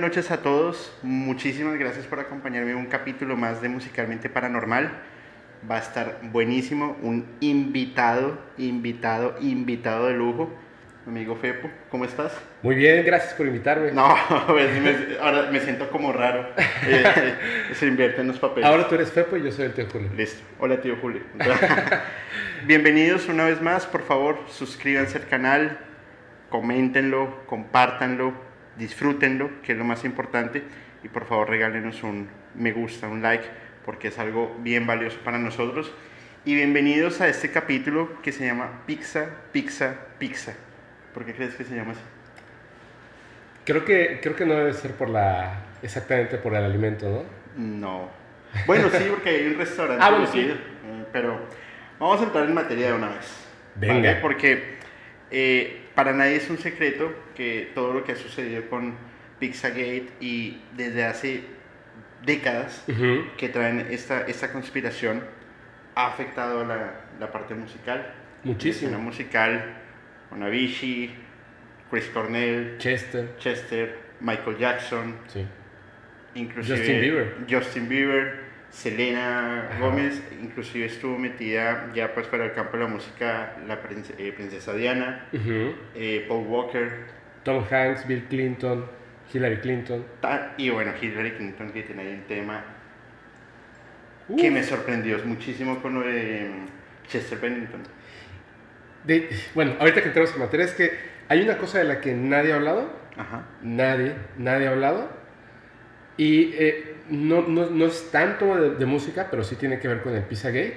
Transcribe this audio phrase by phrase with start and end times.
[0.00, 0.90] Buenas noches a todos.
[1.02, 4.90] Muchísimas gracias por acompañarme en un capítulo más de Musicalmente Paranormal.
[5.70, 6.96] Va a estar buenísimo.
[7.02, 10.50] Un invitado, invitado, invitado de lujo.
[11.06, 12.32] Amigo Fepo, ¿cómo estás?
[12.62, 13.92] Muy bien, gracias por invitarme.
[13.92, 14.14] No,
[14.46, 16.48] pues, me- ahora me siento como raro.
[16.86, 17.34] Eh,
[17.74, 18.66] se invierten los papeles.
[18.70, 20.08] Ahora tú eres Fepo y yo soy el tío Julio.
[20.16, 20.42] Listo.
[20.60, 21.20] Hola, tío Julio.
[22.66, 23.84] Bienvenidos una vez más.
[23.84, 25.76] Por favor, suscríbanse al canal,
[26.48, 30.62] coméntenlo, compártanlo, disfrútenlo, que es lo más importante.
[31.02, 33.44] Y por favor, regálenos un me gusta, un like,
[33.84, 35.92] porque es algo bien valioso para nosotros.
[36.44, 40.54] Y bienvenidos a este capítulo que se llama Pizza, Pizza, Pizza.
[41.12, 42.00] ¿Por qué crees que se llama así?
[43.64, 47.26] Creo que, creo que no debe ser por la, exactamente por el alimento,
[47.56, 47.62] ¿no?
[47.62, 48.08] No.
[48.66, 50.02] Bueno, sí, porque hay un restaurante.
[50.04, 50.40] Ah, bueno, sí.
[50.40, 51.38] eh, Pero
[51.98, 53.46] vamos a entrar en materia de una vez.
[53.76, 53.94] Venga.
[54.10, 54.20] ¿vale?
[54.22, 54.76] Porque
[55.30, 58.94] eh, para nadie es un secreto que todo lo que ha sucedido con
[59.38, 61.42] Pizzagate y desde hace
[62.24, 62.84] décadas
[63.38, 65.22] que traen esta, esta conspiración
[65.94, 68.12] ha afectado la, la parte musical.
[68.44, 68.90] Muchísimo.
[68.92, 69.74] La musical,
[70.28, 71.14] con Avicii,
[71.90, 73.36] Chris Cornell, Chester.
[73.38, 75.46] Chester, Michael Jackson, Sí.
[76.34, 77.34] inclusive Justin Bieber.
[77.50, 79.68] Justin Bieber, Selena.
[79.80, 84.32] Gómez, inclusive estuvo metida ya pues para el campo de la música la prince- eh,
[84.32, 85.74] princesa Diana, Ujú.
[85.94, 86.90] eh, Paul Walker,
[87.42, 88.86] Tom Hanks, Bill Clinton,
[89.32, 90.04] Hillary Clinton.
[90.56, 92.64] y bueno, Hillary Clinton que tiene ahí un tema
[94.28, 94.40] Uf.
[94.40, 97.82] que me sorprendió muchísimo con lo de mm, Chester Bennington.
[99.04, 100.90] De- bueno, ahorita que entramos en materia es que
[101.28, 103.46] hay una cosa de la que nadie ha hablado, Ajá.
[103.62, 105.10] nadie, nadie ha hablado,
[106.16, 110.02] y eh, no, no, no es tanto de, de música, pero sí tiene que ver
[110.02, 110.76] con el Pizzagate,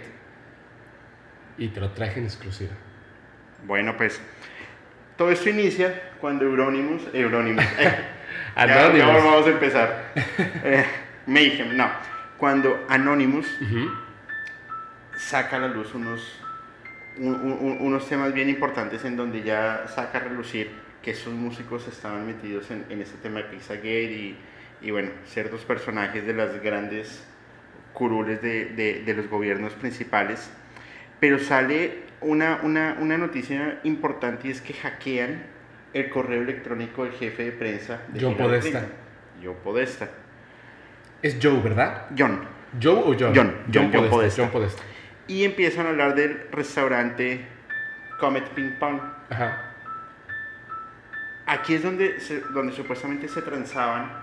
[1.57, 2.71] y te lo traje en exclusiva.
[3.65, 4.19] Bueno, pues
[5.17, 7.95] todo esto inicia cuando Euronymous, Euronymous, eh,
[8.55, 8.97] ya, Anonymous.
[8.97, 10.03] ya vamos a empezar.
[10.65, 10.85] Eh,
[11.27, 11.89] Mayhem, no.
[12.37, 13.47] Cuando Anonymous
[15.17, 16.39] saca a la luz unos,
[17.17, 21.87] un- un- unos temas bien importantes en donde ya saca a relucir que esos músicos
[21.87, 24.37] estaban metidos en, en este tema de Pizzagate y,
[24.83, 27.23] y bueno, ciertos personajes de las grandes
[27.93, 30.49] curules de, de- de los gobiernos principales.
[31.19, 35.43] Pero sale una, una, una noticia importante y es que hackean
[35.93, 38.79] el correo electrónico del jefe de prensa de John Hillary Podesta.
[38.79, 38.97] Clinton.
[39.43, 40.07] John Podesta.
[41.21, 42.07] Es Joe, ¿verdad?
[42.17, 42.41] John.
[42.81, 43.33] ¿Joe o John?
[43.35, 44.41] John, John Podesta, Podesta.
[44.43, 44.81] John Podesta.
[45.27, 47.45] Y empiezan a hablar del restaurante
[48.19, 48.99] Comet Ping Pong.
[49.29, 49.69] Ajá.
[51.45, 54.22] Aquí es donde, se- donde supuestamente se transaban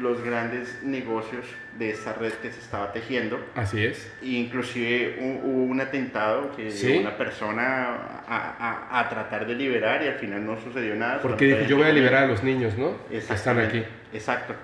[0.00, 1.44] los grandes negocios
[1.78, 3.38] de esta red que se estaba tejiendo.
[3.54, 4.12] Así es.
[4.22, 6.98] E inclusive hu- hubo un atentado que Sí.
[6.98, 11.20] una persona a, a- a tratar de liberar y al final no sucedió nada.
[11.22, 12.96] Porque dijo, yo voy a liberar a los niños, ¿no?
[13.08, 13.82] Que están aquí.
[14.12, 14.54] Exacto.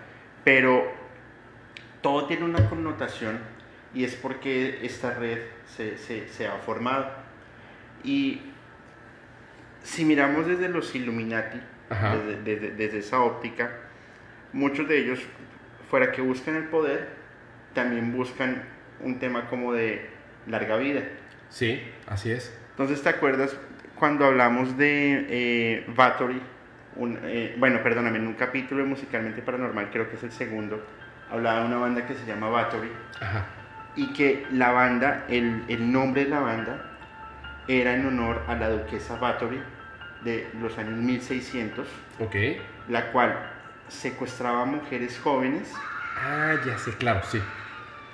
[0.44, 0.84] Pero
[2.00, 3.38] todo tiene una connotación
[3.94, 5.38] y es porque esta red
[5.76, 7.06] se, se- se ha formado.
[8.05, 8.40] Y
[9.82, 11.58] si miramos desde los Illuminati,
[11.90, 13.70] desde, desde- desde esa óptica,
[14.53, 15.21] muchos de ellos,
[15.91, 17.09] fuera que buscan el poder,
[17.75, 18.63] también buscan
[19.01, 20.09] un tema como de
[20.47, 21.03] larga vida.
[21.49, 22.57] Sí, así es.
[22.71, 23.57] Entonces, ¿te acuerdas
[23.95, 26.41] cuando hablamos de eh, Bathory?
[26.97, 30.85] Un, eh, bueno, perdóname, en un capítulo de Musicalmente Paranormal, creo que es el segundo,
[31.31, 32.91] hablaba de una banda que se llama Bathory
[33.21, 33.47] Ajá.
[33.97, 36.91] y que la banda, el, el nombre de la banda
[37.67, 39.63] era en honor a la duquesa Bathory
[40.23, 41.87] de los años 1600,
[42.21, 42.37] Ok.
[42.89, 43.52] la cual
[43.88, 45.73] secuestraba mujeres jóvenes
[46.25, 47.40] Ah, ya sé, claro, sí.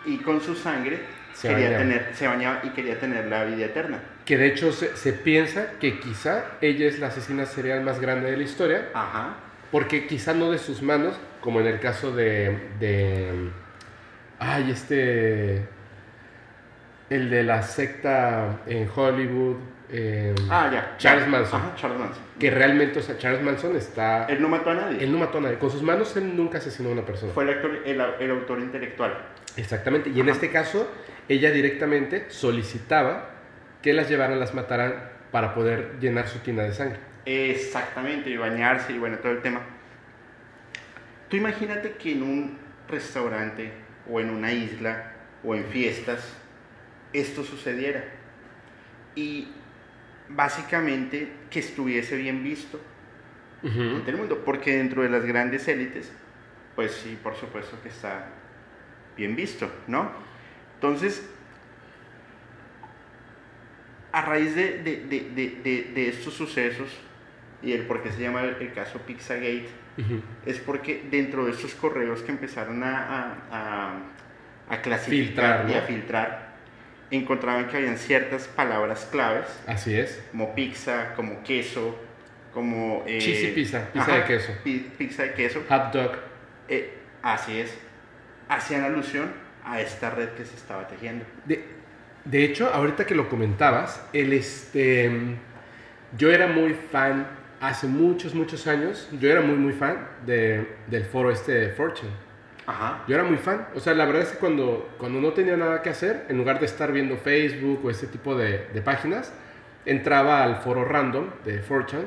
[0.06, 1.00] y con su sangre
[1.34, 1.78] Se quería bañaba.
[1.84, 4.00] tener, se bañaba y quería tener la vida eterna.
[4.24, 8.30] Que de hecho se, se piensa que quizá ella es la asesina serial más grande
[8.30, 9.36] de la historia, Ajá.
[9.70, 12.58] porque quizá no de sus manos, como en el caso de...
[12.80, 13.50] de
[14.38, 15.66] ay, este...
[17.10, 19.56] El de la secta en Hollywood.
[19.90, 20.94] Eh, Ah, ya.
[20.98, 21.26] Charles.
[21.28, 21.60] Manson.
[21.60, 22.22] Ajá, Charles Manson.
[22.38, 24.26] Que realmente, o sea, Charles Manson está...
[24.26, 25.02] Él no mató a nadie.
[25.02, 25.58] Él no mató a nadie.
[25.58, 27.32] Con sus manos él nunca asesinó a una persona.
[27.32, 29.16] Fue el, actor- el, el autor intelectual.
[29.56, 30.10] Exactamente.
[30.10, 30.88] Y en este caso,
[31.28, 33.30] ella directamente solicitaba
[33.82, 36.98] que las llevaran, las mataran para poder llenar su tina de sangre.
[37.26, 39.60] Exactamente, y bañarse y bueno, todo el tema.
[41.28, 42.58] Tú imagínate que en un
[42.88, 43.70] restaurante
[44.10, 45.12] o en una isla
[45.44, 46.32] o en fiestas
[47.12, 48.02] esto sucediera.
[49.14, 49.48] Y
[50.30, 52.80] básicamente que estuviese bien visto
[53.62, 56.12] en el mundo, porque dentro de las grandes élites,
[56.76, 58.26] pues sí, por supuesto que está
[59.16, 60.10] bien visto, ¿no?
[60.74, 61.28] Entonces,
[64.12, 66.88] a raíz de, de- de- de- estos sucesos
[67.62, 69.68] y el por qué se llama el, el caso Pizzagate,
[70.46, 74.00] es porque dentro de estos correos que empezaron a, a, a-
[74.70, 76.47] a clasificar Filtrar, y a filtrar,
[77.10, 80.22] encontraban que habían ciertas palabras claves, Así es.
[80.30, 81.98] como pizza, como queso,
[82.52, 83.04] como...
[83.06, 84.52] eh, Cheesy pizza, pizza ajá, de queso.
[84.64, 85.62] pi- pizza de queso.
[85.68, 86.12] Hot dog.
[86.68, 87.72] Eh, así es.
[88.48, 89.30] Hacían alusión
[89.64, 91.24] a esta red que se estaba tejiendo.
[91.44, 91.64] De,
[92.24, 95.10] de hecho, ahorita que lo comentabas, el este,
[96.16, 97.26] yo era muy fan,
[97.60, 102.10] hace muchos, muchos años, yo era muy, muy fan de, del foro este de Fortune.
[103.06, 103.66] Yo era muy fan.
[103.74, 106.60] O sea, la verdad es que cuando, cuando no tenía nada que hacer, en lugar
[106.60, 109.32] de estar viendo Facebook o este tipo de, páginas,
[109.86, 112.04] entraba al foro random de 4chan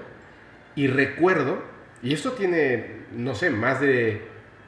[0.75, 1.63] y recuerdo,
[2.03, 4.21] y esto tiene, no sé, más de,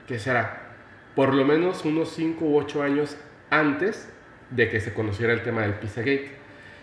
[0.07, 0.73] ¿qué será?
[1.15, 3.15] Por lo menos unos 5 u 8 años
[3.51, 4.09] antes
[4.49, 6.31] de que se conociera el tema del Pizzagate.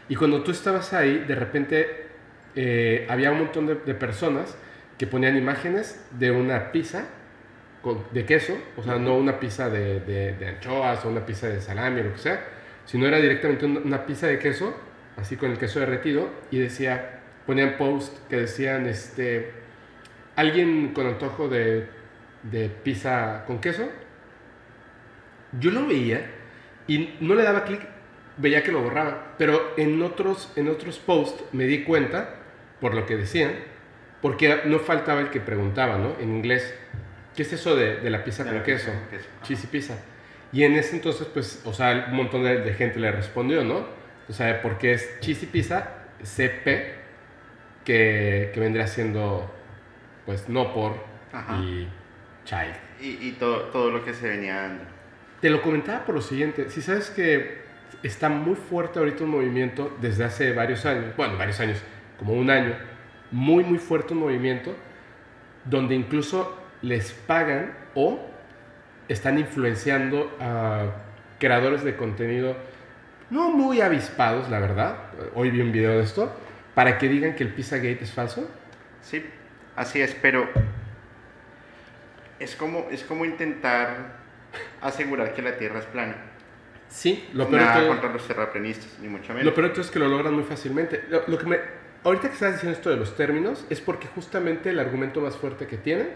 [0.09, 2.07] Y cuando tú estabas ahí, de repente
[2.55, 4.57] eh, había un montón de personas
[4.99, 7.07] que ponían imágenes de una pizza
[7.83, 11.49] con- de queso, o sea, no una pizza de, de- de anchoas o una pizza
[11.49, 12.45] de salami o lo que sea,
[12.85, 14.75] sino era directamente una, una pizza de queso,
[15.17, 19.53] así con el queso derretido, y decía, ponían post que decían, este,
[20.37, 21.87] alguien con antojo de,
[22.45, 23.89] de pizza con queso.
[25.59, 26.31] Yo lo veía
[26.87, 27.81] y no le daba clic,
[28.37, 32.37] veía que lo borraba, pero en otros, en otros posts me di cuenta,
[32.81, 33.53] por lo que decían,
[34.23, 36.15] porque no faltaba el que preguntaba, ¿no?
[36.21, 36.75] En inglés,
[37.41, 38.91] ¿qué es eso de, de la pizza De con la queso?
[38.91, 39.29] pizza queso.
[39.43, 39.95] Cheesy pizza.
[40.53, 43.87] Y en ese entonces, pues, o sea, un montón de, de gente le respondió, ¿no?
[44.29, 45.89] O sea, porque es cheesy pizza,
[46.23, 46.97] CP,
[47.83, 49.51] que, que vendría siendo,
[50.27, 51.57] pues, no por Ajá.
[51.61, 51.89] y
[52.45, 52.75] child.
[53.01, 54.85] Y, y todo, todo lo que se venía dando.
[55.41, 57.63] Te lo comentaba por lo siguiente, si sabes que
[58.03, 61.79] está muy fuerte ahorita un movimiento desde hace varios años, bueno, varios años,
[62.19, 62.75] como un año,
[63.31, 64.77] muy, muy fuerte un movimiento
[65.65, 68.21] donde incluso les pagan o
[69.09, 70.87] están influenciando a
[71.39, 72.57] creadores de contenido
[73.31, 74.97] no muy avispados, la verdad.
[75.35, 76.33] Hoy vi un video de esto,
[76.75, 78.51] para que digan que el Pizzagate es falso.
[79.03, 79.25] Sí,
[79.77, 80.49] así es, pero
[82.39, 84.19] es como, es como intentar
[84.81, 86.17] asegurar que la Tierra es plana.
[86.89, 89.45] Sí, lo peor Nada todo- contra los terraplanistas, ni mucho menos.
[89.45, 91.05] Lo peor es que lo logran muy fácilmente.
[91.09, 91.59] Lo, lo que me,
[92.03, 95.67] ahorita que estás diciendo esto de los términos, es porque justamente el argumento más fuerte
[95.69, 96.09] que tienen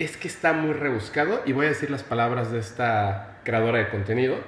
[0.00, 3.90] es que está muy rebuscado, y voy a decir las palabras de esta creadora de
[3.90, 4.38] contenido,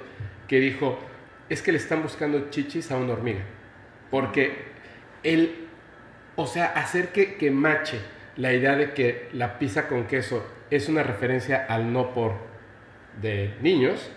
[0.47, 0.99] que dijo,
[1.47, 3.41] es que le están buscando chichis a una hormiga.
[4.09, 4.65] Porque
[5.21, 5.67] el,
[6.35, 7.99] o sea, hacer que, mache
[8.35, 12.33] la idea de que la pizza con queso es una referencia al no por
[13.21, 14.09] de niños,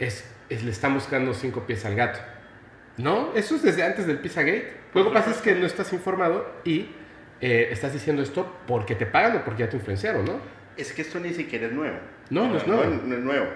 [0.00, 2.18] es, es le están buscando cinco pies al gato.
[2.96, 3.32] ¿No?
[3.36, 4.72] Eso es desde antes del Pizzagate.
[4.94, 6.88] Lo que pasa es que no estás informado y
[7.40, 10.55] eh, estás diciendo esto porque te pagan o porque ya te influenciaron, ¿no?
[10.76, 11.96] Es que esto ni siquiera es nuevo.
[12.30, 12.84] No, no es nuevo.
[12.84, 13.46] No, es nuevo.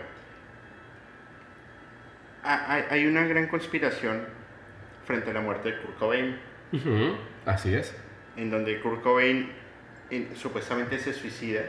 [2.43, 4.23] Ah, Hay, una gran conspiración
[5.05, 6.39] frente a la muerte de Kurt Cobain,
[7.45, 7.95] Así es.
[8.37, 9.50] en donde Kurt Cobain
[10.35, 11.62] supuestamente se suicida,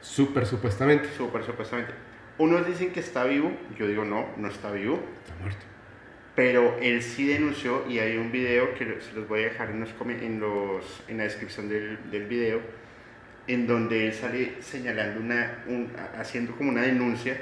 [0.00, 1.08] Súper supuestamente.
[1.16, 1.92] súper supuestamente.
[2.38, 5.60] Unos dicen que está vivo, yo digo no, no está vivo, Está muerto.
[6.34, 9.80] pero él sí denunció y hay un video que se los voy a dejar en,
[9.80, 9.90] los,
[10.22, 12.60] en, los, en la descripción del, del video,
[13.48, 17.36] en donde él sale señalando una, un- haciendo como una denuncia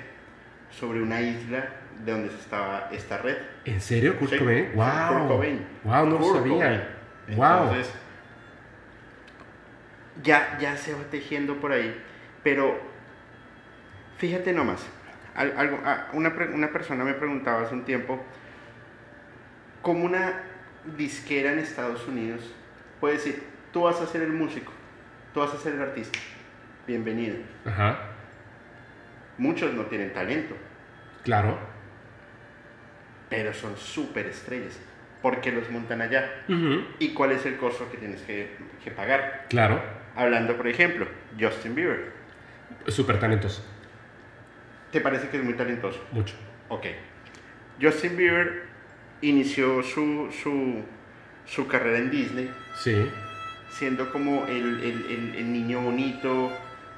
[0.71, 1.69] sobre una isla
[2.05, 3.37] de donde estaba esta red.
[3.65, 4.71] ¿En serio, Kurt Sí, Cobain?
[4.75, 5.09] ¡Wow!
[5.09, 5.67] Kurt Cobain.
[5.85, 6.07] ¡Wow!
[6.07, 6.55] No lo Kurt sabía.
[6.55, 6.83] Cobain.
[7.37, 7.63] ¡Wow!
[7.75, 7.93] Entonces,
[10.23, 11.95] ya, ya se va tejiendo por ahí,
[12.43, 12.79] pero
[14.19, 14.87] fíjate nomás,
[15.35, 18.23] al- algo, a- una, una persona me preguntaba hace un tiempo,
[19.83, 20.43] ¿cómo una
[20.97, 22.41] disquera en Estados Unidos
[23.01, 24.73] puede decir, tú vas a ser el músico,
[25.37, 26.19] tú vas a ser el artista,
[26.87, 27.37] bienvenido?
[27.66, 27.99] Ajá.
[29.37, 30.57] Muchos no tienen talento,
[31.25, 31.59] Claro.
[33.28, 34.81] pero son súper estrellas,
[35.21, 36.26] porque los montan allá.
[36.99, 39.45] ¿Y cuál es el costo que tienes que, que pagar?
[39.50, 39.78] Claro.
[40.14, 41.07] Hablando, por ejemplo,
[41.38, 42.12] Justin Bieber.
[42.87, 43.62] Súper talentoso.
[44.90, 46.02] ¿Te parece que es muy talentoso?
[46.12, 46.35] Mucho.
[46.71, 46.87] Ok.
[47.78, 48.62] Justin Bieber
[49.21, 50.83] inició su, su,
[51.45, 52.50] su carrera en Disney
[52.83, 53.07] Sí.
[53.78, 56.52] Siendo como el, el- el- el niño bonito,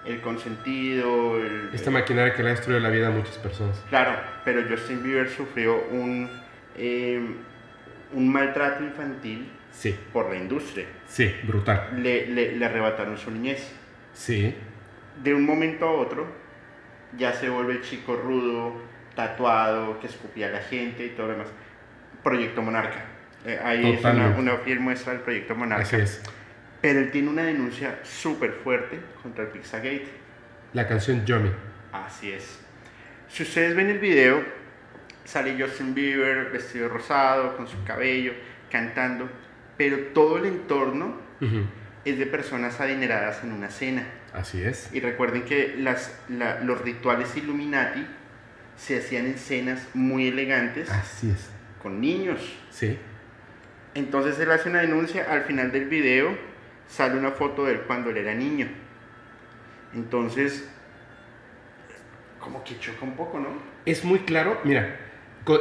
[0.04, 1.38] el consentido.
[1.40, 3.82] el- Esta maquinaria que le ha destruido la vida a muchas personas.
[3.88, 4.12] Claro,
[4.44, 6.30] pero Justin Bieber sufrió un,
[6.76, 7.20] eh,
[8.12, 9.94] un maltrato infantil Sí.
[10.12, 10.86] por la industria.
[11.08, 11.88] Sí, brutal.
[12.02, 13.72] Le, le- le arrebataron su niñez.
[14.14, 14.54] Sí.
[15.22, 16.26] de un momento a otro
[17.16, 18.80] ya se vuelve el chico rudo,
[19.16, 21.48] tatuado, que escupía a la gente y todo lo demás.
[22.22, 23.04] Proyecto Monarca.
[23.44, 24.40] Eh, ahí es una, Totalmente.
[24.40, 25.82] una fiel muestra del Proyecto Monarca.
[25.82, 26.22] Así es.
[26.80, 30.06] Pero él tiene una denuncia súper fuerte contra el Pizzagate.
[30.72, 31.50] La canción Yomi.
[31.92, 32.60] Así es.
[33.28, 34.42] Si ustedes ven el video,
[35.24, 38.32] sale Justin Bieber vestido rosado, con su cabello,
[38.70, 39.28] cantando,
[39.76, 41.16] pero todo el entorno
[42.04, 44.06] es de personas adineradas en una cena.
[44.32, 44.90] Así es.
[44.92, 48.06] Y recuerden que las, la- los rituales Illuminati
[48.76, 51.50] se hacían en cenas muy elegantes Así es.
[51.82, 52.40] con niños.
[52.70, 52.96] Sí.
[53.94, 56.36] Entonces él hace una denuncia, al final del video
[56.88, 58.68] sale una foto de él cuando él era niño.
[59.94, 60.68] Entonces,
[62.40, 63.48] como que choca un poco, ¿no?
[63.86, 64.60] Es muy claro.
[64.64, 64.96] Mira,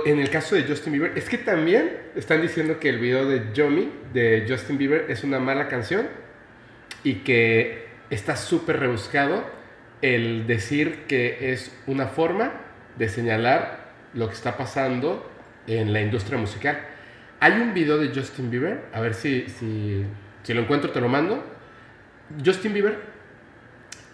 [0.05, 3.53] en el caso de Justin Bieber, es que también están diciendo que el video de
[3.53, 6.07] Yomi de Justin Bieber es una mala canción
[7.03, 9.45] y que está súper rebuscado
[10.01, 12.53] el decir que es una forma
[12.97, 15.29] de señalar lo que está pasando
[15.67, 16.79] en la industria musical.
[17.39, 20.03] Hay un video de Justin Bieber, a ver si, si,
[20.47, 21.43] si lo encuentro te lo mando.
[22.43, 22.97] Justin Bieber,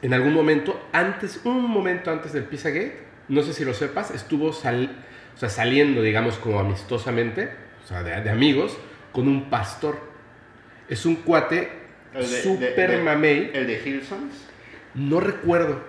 [0.01, 4.51] en algún momento, antes, un momento antes del Pizzagate, no sé si lo sepas, estuvo
[4.51, 4.95] sal-
[5.35, 7.51] o sea, saliendo, digamos, como amistosamente,
[7.83, 8.75] o sea, de, de amigos,
[9.11, 9.99] con un pastor.
[10.89, 11.69] Es un cuate
[12.97, 13.51] de- mamey.
[13.53, 14.33] El de Hillsons.
[14.95, 15.83] No recuerdo.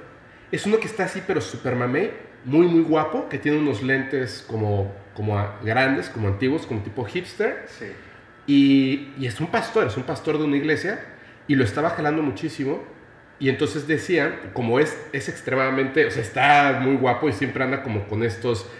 [0.52, 2.10] Es uno que está así, pero super mamey,
[2.44, 7.64] muy, muy guapo, que tiene unos lentes como, como grandes, como antiguos, como tipo hipster.
[7.66, 7.86] Sí.
[8.46, 11.00] Y, y es un pastor, es un pastor de una iglesia,
[11.48, 12.82] y lo estaba jalando muchísimo.
[13.38, 17.82] Y entonces decían, como es, es extremadamente, o sea, está muy guapo y siempre anda
[17.82, 18.70] como con estos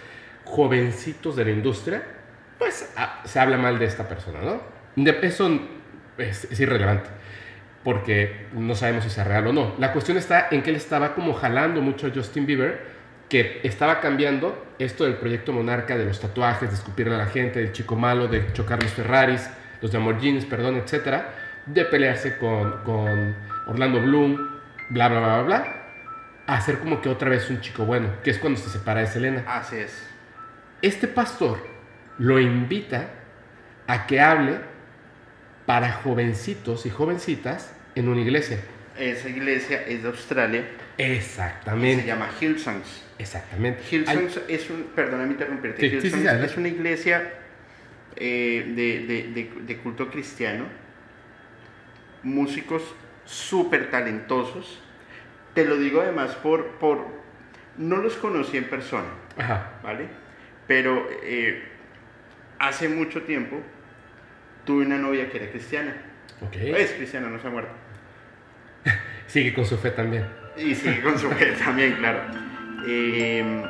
[0.45, 2.03] jovencitos de la industria,
[2.57, 4.61] pues ah, se habla mal de esta persona, ¿no?
[4.95, 5.59] De- eso
[6.17, 7.09] es, es irrelevante,
[7.83, 9.75] porque no sabemos si es real o no.
[9.77, 12.94] La cuestión está en que él estaba como jalando mucho a Justin Bieber,
[13.29, 17.59] que estaba cambiando esto del proyecto Monarca, de los tatuajes, de escupirle a la gente,
[17.59, 19.49] del chico malo, de chocar los Ferraris,
[19.81, 21.33] los Lamborghinis, perdón, etcétera,
[21.65, 23.35] de pelearse con, con
[23.67, 24.37] Orlando Bloom,
[24.89, 25.75] bla, bla, bla, bla, bla,
[26.47, 29.07] a hacer como que otra vez un chico bueno, que es cuando se separa de
[29.07, 29.43] Selena.
[29.47, 30.07] Así es.
[30.81, 31.57] Este pastor
[32.19, 33.09] lo invita
[33.87, 34.59] a que hable
[35.65, 38.59] para jovencitos y jovencitas en una iglesia.
[38.97, 40.61] Esa iglesia es de Australia.
[40.97, 42.05] y Se Exactamente.
[42.05, 43.03] llama Hillsongs.
[43.19, 43.81] Exactamente.
[43.91, 47.33] Hillsongs es un, perdóname interrumpirte, Sí, sí, sí, Hillsongs es una iglesia
[48.15, 50.65] eh, de, de- de- de culto cristiano,
[52.23, 52.83] músicos
[53.25, 54.81] súper talentosos.
[55.53, 57.05] Te lo digo además por, por,
[57.77, 59.73] no los conocí en persona, Ajá.
[59.83, 60.07] ¿vale?
[60.67, 61.63] Pero eh,
[62.59, 63.61] hace mucho tiempo
[64.65, 65.95] tuve una novia que era cristiana.
[66.41, 66.55] Ok.
[66.55, 67.71] Es cristiana, no se ha muerto.
[69.27, 70.25] Sigue con su fe también.
[70.57, 72.21] Y sigue con su fe también, claro.
[72.87, 73.63] Eh,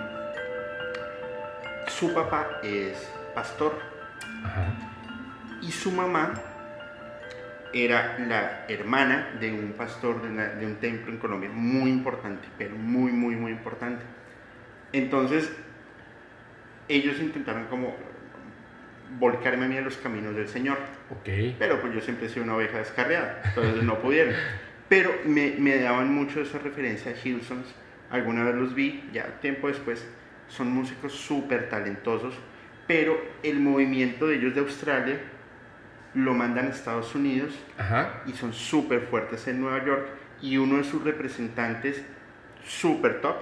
[1.88, 3.80] su papá es pastor
[4.44, 4.68] Ajá.
[5.62, 6.34] y su mamá
[7.74, 12.48] era la hermana de un pastor de, una- de un templo en Colombia muy importante,
[12.58, 14.04] pero muy, muy, muy importante.
[14.94, 15.52] Entonces,
[16.88, 17.96] ellos intentaron como
[19.20, 20.78] volcarme a mí a los caminos del Señor.
[21.10, 21.56] Ok.
[21.60, 24.34] Pero pues yo siempre he sido una oveja descarriada, entonces no pudieron.
[24.90, 27.68] Pero me, me daban mucho esa referencia a Hilsons.
[28.12, 30.06] Alguna vez los vi, ya tiempo después.
[30.48, 32.36] Son músicos súper talentosos,
[32.88, 35.20] pero el movimiento de ellos de Australia
[36.14, 38.22] lo mandan a Estados Unidos Ajá.
[38.28, 40.08] y son súper fuertes en Nueva York.
[40.42, 42.04] Y uno de sus representantes
[42.64, 43.38] súper top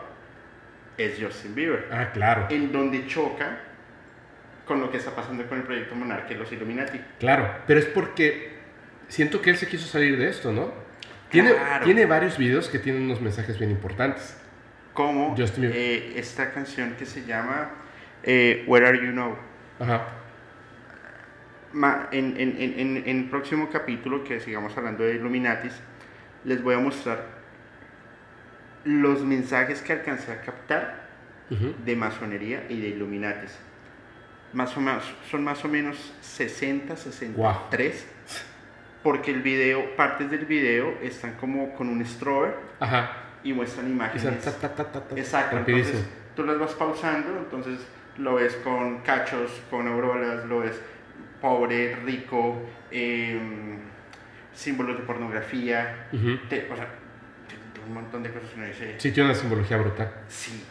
[0.97, 2.47] es Justin Bieber, Ah, claro.
[2.49, 3.59] en donde choca
[4.65, 6.99] con lo que está pasando con el proyecto Monarca y los Illuminati.
[7.19, 7.49] Claro.
[7.67, 8.53] Pero es porque
[9.09, 10.71] siento que él se quiso salir de esto, ¿no?
[11.33, 11.83] Tiene, Claro.
[11.85, 14.37] tiene varios videos que tienen unos mensajes bien importantes.
[14.93, 17.71] como eh, esta canción que se llama
[18.21, 19.35] eh, Where Are You Now.
[19.79, 20.05] Ajá.
[21.73, 25.73] Ma- en, en- en- el próximo capítulo que sigamos hablando de Illuminatis,
[26.45, 27.25] les voy a mostrar
[28.85, 31.01] los mensajes que alcancé a captar
[31.85, 33.57] de masonería y de Illuminatis.
[34.53, 38.07] Más o menos, son más o menos 60, 63.
[39.03, 43.11] Porque el video, partes del video están como con un strober Ajá.
[43.43, 44.39] y muestran imágenes.
[44.43, 46.05] ta, ta, ta, Exacto, entonces
[46.35, 47.79] tú las vas pausando, entonces
[48.17, 50.79] lo ves con cachos, con auroras, lo ves
[51.41, 53.79] pobre, rico, em,
[54.53, 56.07] símbolos de pornografía,
[56.49, 56.87] te- o sea,
[57.49, 60.11] te- te- un montón de cosas que uno dice, Sí, tiene una simbología brutal.
[60.29, 60.63] sí,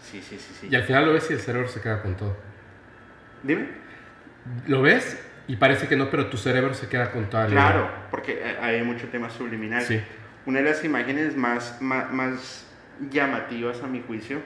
[0.00, 0.68] sí, sí, sí, sí.
[0.70, 2.36] Y al final lo ves y el cerebro se queda con todo.
[3.42, 3.66] Dime.
[4.68, 5.18] Lo ves
[5.50, 7.60] y parece que no, pero tu cerebro se queda con toda la idea.
[7.60, 9.82] Claro, porque eh, hay mucho tema subliminal.
[9.82, 10.00] Sí.
[10.46, 12.68] Una de las imágenes más, más, más
[13.10, 14.38] llamativas a mi juicio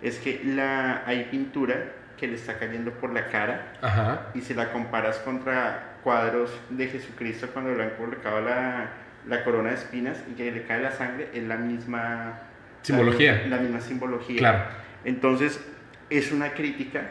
[0.00, 4.28] es que la, hay pintura que le está cayendo por la cara Ajá.
[4.34, 8.88] y si la comparas contra cuadros de Jesucristo cuando le han colocado la,
[9.26, 12.40] la corona de espinas y que le cae la sangre, es la misma
[12.80, 13.44] Simbología.
[13.48, 14.38] La, misma simbología.
[14.38, 14.64] Claro.
[15.04, 15.60] Entonces,
[16.08, 17.10] es una crítica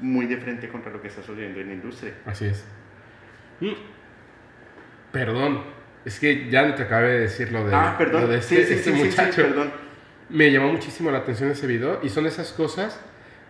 [0.00, 2.14] muy de frente contra lo que está sucediendo en la industria.
[2.26, 2.64] Así es.
[3.60, 3.72] Mm.
[5.12, 5.62] Perdón.
[6.04, 8.22] Es que ya no te acabé de decir lo de, ah, perdón.
[8.22, 9.42] lo de este, sí, sí, este sí, muchacho.
[9.42, 9.70] perdón.
[10.30, 12.98] Me llamó muchísimo la atención ese video y son esas cosas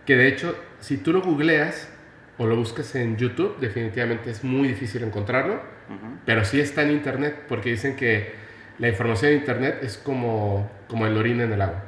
[0.05, 1.89] que de hecho si tú lo googleas
[2.37, 6.17] o lo buscas en YouTube definitivamente es muy difícil encontrarlo, Ujú.
[6.25, 8.33] pero sí está en internet porque dicen que
[8.79, 11.83] la información en internet es como, como el orina en el agua.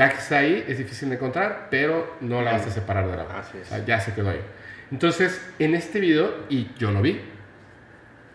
[0.00, 3.20] Ya que está ahí es difícil de encontrar, pero no la vas a separar del
[3.20, 3.40] agua.
[3.40, 3.86] Así es.
[3.86, 4.40] Ya se quedó ahí.
[4.90, 7.20] Entonces, en este video, y yo lo vi,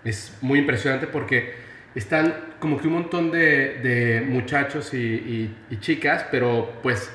[0.04, 1.56] es muy impresionante porque
[1.95, 7.10] están como que un montón de, de muchachos y, y- y chicas, pero pues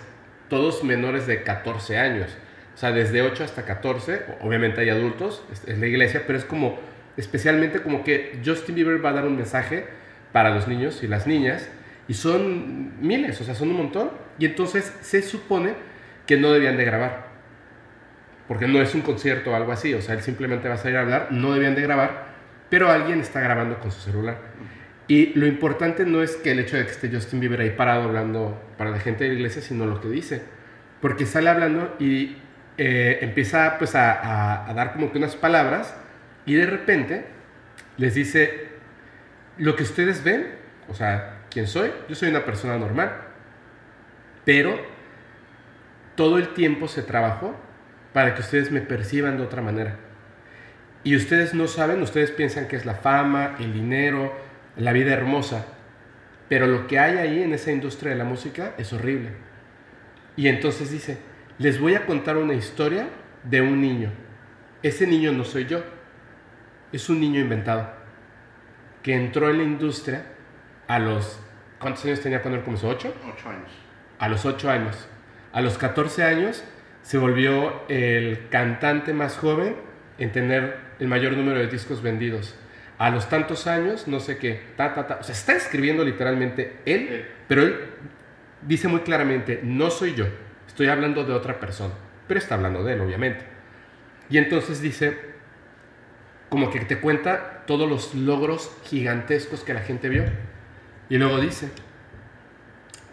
[0.48, 2.36] todos menores de 14 años.
[2.74, 6.38] O sea, desde 8 hasta 14, o- obviamente hay adultos, es, es la iglesia, pero
[6.38, 6.78] es como,
[7.16, 9.86] especialmente como que Justin Bieber va a dar un mensaje
[10.32, 11.68] para los niños y las niñas,
[12.08, 15.74] y son miles, o sea, son un montón, y entonces se supone
[16.26, 17.26] que no debían de grabar,
[18.48, 20.96] porque no es un concierto o algo así, o sea, él simplemente va a salir
[20.96, 22.30] a hablar, no debían de grabar,
[22.68, 24.38] pero alguien está grabando con su celular.
[25.06, 28.04] Y lo importante no es que el hecho de que esté Justin Bieber ahí parado
[28.04, 30.42] hablando para la gente de la iglesia, sino lo que dice.
[31.00, 32.36] Porque sale hablando y
[32.78, 35.96] eh, empieza pues a, a- a dar como que unas palabras
[36.46, 37.24] y de repente
[37.96, 38.68] les dice,
[39.58, 40.46] lo que ustedes ven,
[40.88, 41.90] o sea, ¿quién soy?
[42.08, 43.12] Yo soy una persona normal,
[44.50, 44.80] pero
[46.16, 47.54] todo el tiempo se trabajó
[48.12, 49.94] para que ustedes me perciban de otra manera.
[51.04, 54.34] Y ustedes no saben, ustedes piensan que es la fama, el dinero,
[54.76, 55.66] la vida hermosa,
[56.48, 59.30] pero lo que hay ahí en esa industria de la música es horrible.
[60.34, 61.18] Y entonces dice,
[61.58, 63.06] les voy a contar una historia
[63.44, 64.10] de un niño.
[64.82, 65.84] Ese niño no soy yo,
[66.90, 67.88] es un niño inventado,
[69.04, 70.26] que entró en la industria
[70.88, 71.40] a los...
[71.78, 72.88] ¿Cuántos años tenía cuando él comenzó?
[72.88, 73.14] ¿Ocho?
[73.32, 73.89] Ocho años.
[74.20, 75.08] A los 8 años.
[75.52, 76.62] A los 14 años
[77.02, 79.74] se volvió el cantante más joven
[80.18, 82.54] en tener el mayor número de discos vendidos.
[82.98, 85.18] A los tantos años, no sé qué, ta, ta, ta.
[85.20, 87.80] O sea, está escribiendo literalmente él, pero él
[88.60, 90.26] dice muy claramente, no soy yo,
[90.66, 91.94] estoy hablando de otra persona.
[92.28, 93.46] Pero está hablando de él, obviamente.
[94.28, 95.18] Y entonces dice,
[96.50, 100.24] como que te cuenta todos los logros gigantescos que la gente vio.
[101.08, 101.70] Y luego dice,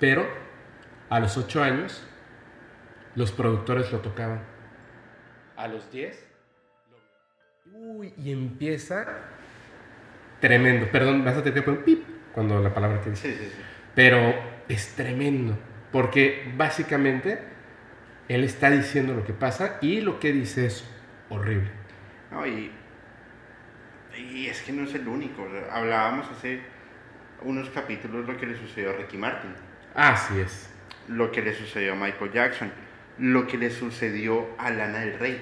[0.02, 0.47] pero
[1.10, 2.06] a los 8 años,
[3.16, 4.42] los productores lo tocaban.
[5.58, 6.16] A los 10,
[7.74, 9.06] Uy, y empieza
[10.40, 10.90] tremendo.
[10.92, 13.28] Perdón, vas a tener que poner pip cuando la palabra que dice.
[13.32, 13.62] Sí, sí, sí.
[13.96, 14.34] Pero
[14.68, 15.58] es tremendo,
[15.92, 17.42] porque básicamente
[18.28, 20.86] él está diciendo lo que pasa y lo que dice es
[21.30, 21.72] horrible.
[22.32, 22.72] No, y,
[24.18, 25.48] y es que no es el único.
[25.72, 26.62] Hablábamos hace
[27.42, 29.56] unos capítulos lo que le sucedió a Ricky Martin,
[29.96, 30.70] Así es.
[31.08, 32.72] Lo que le sucedió a Michael Jackson,
[33.20, 35.42] lo que le sucedió a Lana del Rey.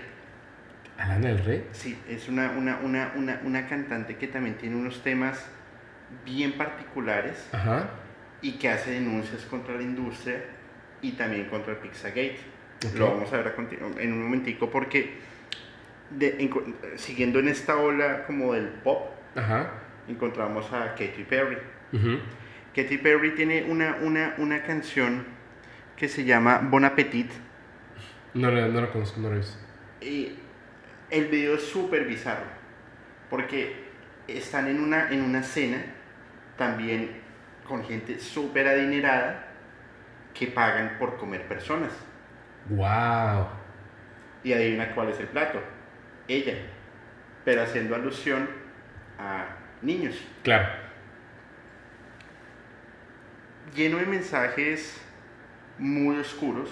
[0.98, 1.68] Alana del Rey.
[1.72, 5.46] Sí, es una, una, una, una, una cantante que también tiene unos temas
[6.24, 7.90] bien particulares Ajá.
[8.42, 10.42] y que hace denuncias contra la industria
[11.02, 12.38] y también contra el Pizzagate.
[12.88, 12.96] Ok.
[12.98, 15.16] Lo vamos a ver a en un momentico porque
[16.12, 19.72] de- en- siguiendo en esta ola como del pop, Ajá.
[20.08, 21.58] encontramos a Katy Perry.
[21.92, 22.20] Ujú.
[22.76, 25.26] Katy Perry tiene una, una, una canción
[25.98, 27.32] que se llama Bon Appetit
[28.34, 29.58] No, lo- no lo conozco, no lo he visto.
[30.02, 30.38] y
[31.10, 32.46] el video es súper bizarro
[33.30, 33.86] porque
[34.28, 35.84] están en una, en una cena
[36.58, 37.22] también
[37.68, 39.48] con gente súper adinerada
[40.34, 41.92] que pagan por comer personas.
[42.70, 43.48] ¡Wow!
[44.44, 45.60] Y adivina cuál es el plato.
[46.28, 46.54] Ella.
[47.46, 48.48] Pero haciendo alusión
[49.18, 49.46] a
[49.82, 50.16] niños.
[50.44, 50.68] Claro.
[53.76, 55.02] Lleno de mensajes
[55.78, 56.70] muy oscuros.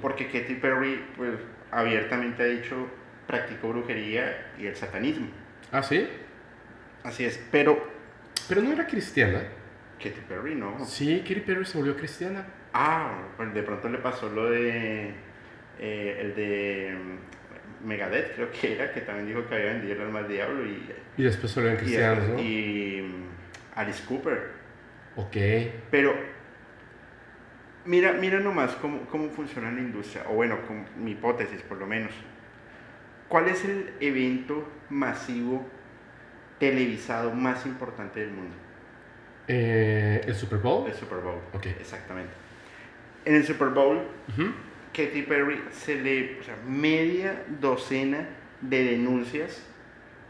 [0.00, 1.34] Porque Katy Perry, pues,
[1.70, 2.88] abiertamente ha dicho,
[3.26, 5.28] practicó brujería y el satanismo.
[5.70, 6.06] Ah, sí.
[7.04, 7.38] Así es.
[7.50, 7.82] Pero
[8.48, 9.42] Pero no era cristiana.
[9.98, 10.84] Katy Perry no.
[10.84, 12.44] Sí, Katy Perry se volvió cristiana.
[12.74, 15.10] Ah, pues de pronto le pasó lo de.
[15.78, 16.96] eh, el de.
[16.98, 20.64] mm, Megadeth, creo que era, que también dijo que había vendido el alma al diablo
[20.66, 20.88] y.
[21.16, 22.38] Y después se volvieron y- cristianos, ¿no?
[22.40, 24.50] y, mm, Alice Cooper.
[25.16, 25.36] Ok.
[25.90, 26.14] Pero
[27.84, 31.86] mira, mira nomás cómo, cómo funciona la industria, o bueno, con mi hipótesis por lo
[31.86, 32.12] menos.
[33.28, 35.66] ¿Cuál es el evento masivo
[36.58, 38.54] televisado más importante del mundo?
[39.48, 40.86] Eh, ¿El Super Bowl?
[40.86, 41.40] El Super Bowl.
[41.52, 41.66] Ok.
[41.66, 42.32] Exactamente.
[43.24, 44.02] En el Super Bowl.
[44.92, 48.28] Katy Perry se le, o sea, media docena
[48.60, 49.66] de denuncias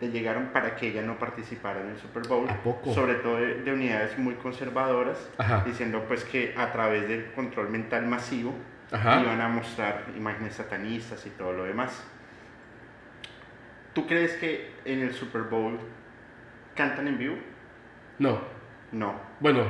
[0.03, 2.49] le llegaron para que ella no participara en el Super Bowl.
[2.93, 5.63] Sobre todo de, de unidades muy conservadoras, Ajá.
[5.65, 8.53] diciendo pues que a través del control mental masivo
[8.91, 9.21] Ajá.
[9.23, 12.03] iban a mostrar imágenes satanistas y todo lo demás.
[13.93, 15.79] ¿Tú crees que en el Super Bowl
[16.75, 17.37] cantan en vivo?
[18.19, 18.41] No.
[18.91, 19.15] No.
[19.39, 19.67] Bueno,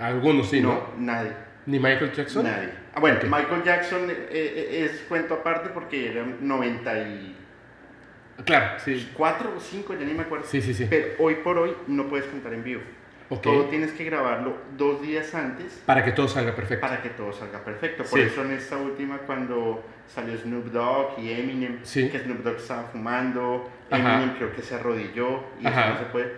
[0.00, 0.72] algunos sí, ¿no?
[0.72, 1.30] no, nadie.
[1.66, 2.42] ¿Ni Michael Jackson?
[2.42, 2.70] Nadie.
[2.92, 3.20] Ah, bueno.
[3.22, 7.43] Michael Jackson eh, eh, es cuento aparte porque era 94
[8.44, 9.10] Claro, sí.
[9.16, 10.44] o 5, ya ni me acuerdo.
[10.46, 10.86] Sí, sí, sí.
[10.90, 12.82] Pero hoy por hoy no puedes cantar en vivo.
[13.30, 13.42] Ok.
[13.42, 16.82] Todo tienes que grabarlo dos días antes Para que todo salga perfecto.
[16.86, 18.04] para que todo salga perfecto.
[18.04, 18.26] Por Sí.
[18.26, 22.10] eso en esta última cuando salió Snoop Dogg y Eminem, Sí.
[22.10, 24.16] que Snoop Dogg estaba fumando, Ajá.
[24.16, 25.80] Eminem creo que se arrodilló y Ajá.
[25.86, 26.32] eso no se puede.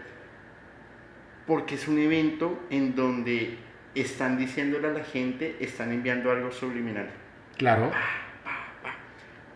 [1.46, 3.58] Porque es un evento en donde
[3.94, 7.08] están diciéndole a la gente, están enviando algo subliminal.
[7.56, 7.90] Claro.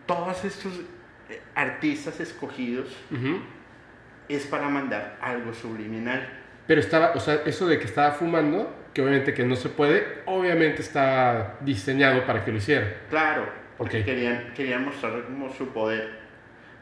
[0.05, 0.81] Todos estos
[1.55, 2.87] artistas escogidos
[4.29, 6.27] es para mandar algo subliminal.
[6.67, 10.21] Pero estaba, o sea, eso de que estaba fumando, que obviamente que no se puede,
[10.25, 12.87] obviamente está diseñado para que lo hiciera.
[13.09, 16.19] Claro, porque querían, querían mostrar como su poder.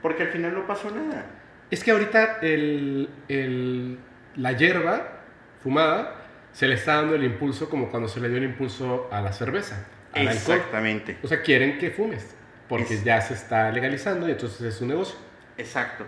[0.02, 1.26] Porque al final no pasó nada.
[1.72, 3.98] Es que ahorita el, el-
[4.36, 5.22] la hierba
[5.64, 6.16] fumada
[6.52, 9.32] se le está dando el impulso como cuando se le dio el impulso a la
[9.34, 10.34] cerveza, alcohol.
[10.34, 11.18] Exactamente.
[11.24, 12.36] O sea, quieren que fumes,
[12.70, 15.18] porque Es- ya se está legalizando y entonces es un negocio.
[15.58, 16.06] Exacto.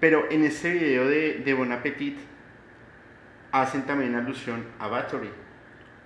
[0.00, 2.18] Pero en este video de, de Bon Appetit
[3.52, 5.30] hacen también alusión a Battery,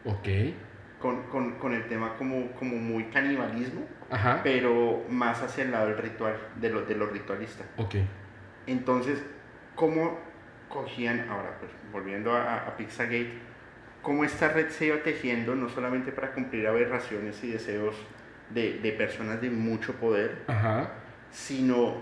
[0.05, 0.29] Ok.
[1.01, 4.41] con, con- con el tema como, como muy canibalismo, Ajá.
[4.43, 7.65] pero más hacia el lado del ritual, de lo, de lo ritualista.
[7.77, 7.97] Ok.
[8.67, 9.23] Entonces,
[9.75, 10.19] ¿cómo
[10.69, 13.33] cogían, ahora pues volviendo a, a Pizzagate,
[14.01, 17.95] cómo esta red se iba tejiendo no solamente para cumplir aberraciones y deseos
[18.55, 20.91] de, de personas de mucho poder, Ajá.
[21.31, 21.97] sino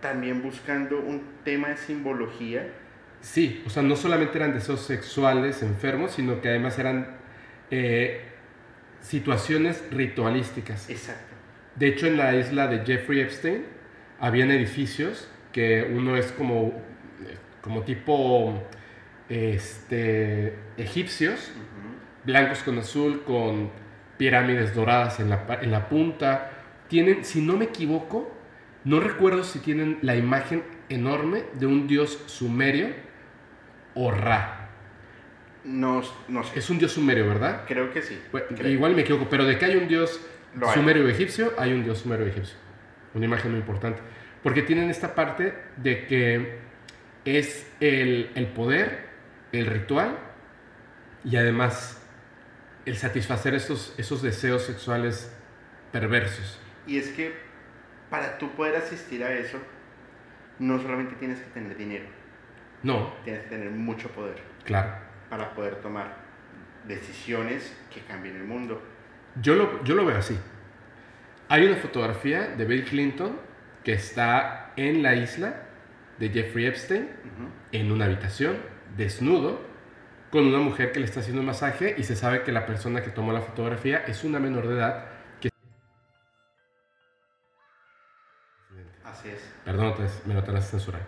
[0.00, 2.66] también buscando un tema de simbología
[3.20, 7.16] Sí, o sea, no solamente eran deseos sexuales enfermos, sino que además eran
[7.70, 8.22] eh,
[9.00, 10.88] situaciones ritualísticas.
[10.88, 11.34] Exacto.
[11.76, 13.64] De hecho, en la isla de Jeffrey Epstein
[14.18, 18.62] habían edificios que uno es como, eh, como tipo
[19.28, 21.52] este, egipcios,
[22.24, 23.70] blancos con azul, con
[24.20, 26.50] pirámides doradas en la, pa- en la punta.
[26.88, 28.30] Tienen, si no me equivoco,
[28.84, 32.88] no recuerdo si tienen la imagen enorme de un dios sumerio
[33.94, 34.68] o Ra.
[35.64, 37.62] No, no sé, Es un dios sumerio, ¿verdad?
[37.66, 38.20] creo que sí.
[38.30, 38.70] Bueno, creo.
[38.70, 40.20] igual me equivoco, pero de que hay un dios
[40.54, 40.74] Lo hay.
[40.74, 42.56] sumerio egipcio, hay un dios sumerio egipcio.
[43.14, 44.00] Una imagen muy importante.
[44.42, 46.58] Porque tienen esta parte de que
[47.24, 49.06] es el, el poder,
[49.52, 50.16] el ritual
[51.24, 51.99] y además
[52.90, 55.32] el satisfacer esos, esos deseos sexuales
[55.92, 56.58] perversos.
[56.88, 57.32] Y es que
[58.10, 59.58] para tú poder asistir a eso,
[60.58, 62.06] no solamente tienes que tener dinero,
[62.82, 64.90] No, tienes que tener mucho poder claro.
[65.28, 66.16] para poder tomar
[66.88, 68.82] decisiones que cambien el mundo.
[69.40, 70.36] Yo lo, yo lo veo así.
[71.48, 73.38] Hay una fotografía de Bill Clinton
[73.84, 75.62] que está en la isla
[76.18, 77.08] de Jeffrey Epstein,
[77.70, 78.56] en una habitación,
[78.96, 79.64] desnudo,
[80.30, 83.02] con una mujer que le está haciendo un masaje y se sabe que la persona
[83.02, 85.04] que tomó la fotografía es una menor de edad
[85.40, 85.50] que...
[89.04, 89.40] Así es.
[89.64, 89.94] Perdón,
[90.26, 91.02] me lo tenés censurar.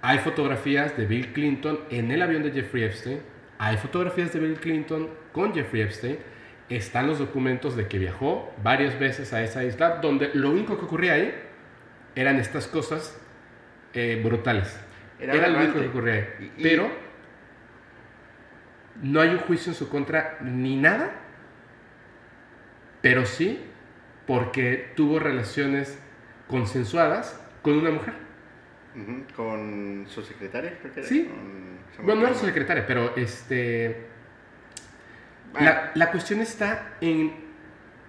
[0.00, 3.20] Hay fotografías de Bill Clinton en el avión de Jeffrey Epstein.
[3.58, 6.18] Hay fotografías de Bill Clinton con Jeffrey Epstein.
[6.68, 10.84] Están los documentos de que viajó varias veces a esa isla, donde lo único que
[10.84, 11.34] ocurría ahí
[12.14, 13.18] eran estas cosas
[13.94, 14.78] eh, brutales.
[15.18, 16.52] Era Era, lo único que ocurría ahí.
[16.56, 16.90] Y- y- Pero
[19.02, 21.10] no hay un juicio en su contra ni nada,
[23.02, 23.60] pero sí
[24.26, 25.98] porque tuvo relaciones
[26.48, 28.14] consensuadas con una mujer.
[29.36, 31.08] Con su secretaria, creo que era.
[31.08, 31.24] Sí.
[31.96, 34.06] Con- Bueno, no era su secretaria, pero este.
[35.54, 37.32] Ah, La, la cuestión está en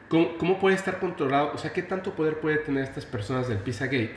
[0.09, 3.59] cómo, cómo puede estar controlado, o sea, qué tanto poder puede tener estas personas del
[3.59, 4.15] Pizzagate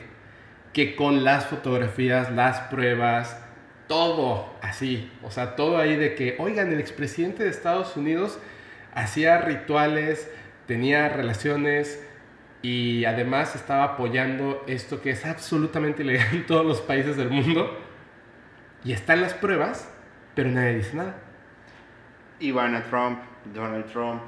[0.73, 3.39] que con las fotografías, las pruebas,
[3.93, 8.39] todo así, o sea, todo ahí de que, oigan, el expresidente de Estados Unidos
[8.95, 10.31] hacía rituales,
[10.65, 12.03] tenía relaciones
[12.63, 17.77] y además estaba apoyando esto que es absolutamente ilegal en todos los países del mundo.
[18.83, 19.87] Y están las pruebas,
[20.33, 21.15] pero nadie dice nada.
[22.39, 23.19] Ivana Trump,
[23.53, 24.23] Donald Trump,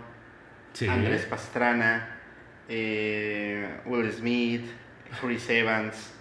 [0.73, 0.87] Sí.
[0.87, 2.19] Andrés Pastrana,
[2.69, 4.69] eh, Will Smith,
[5.19, 6.13] Chris Evans.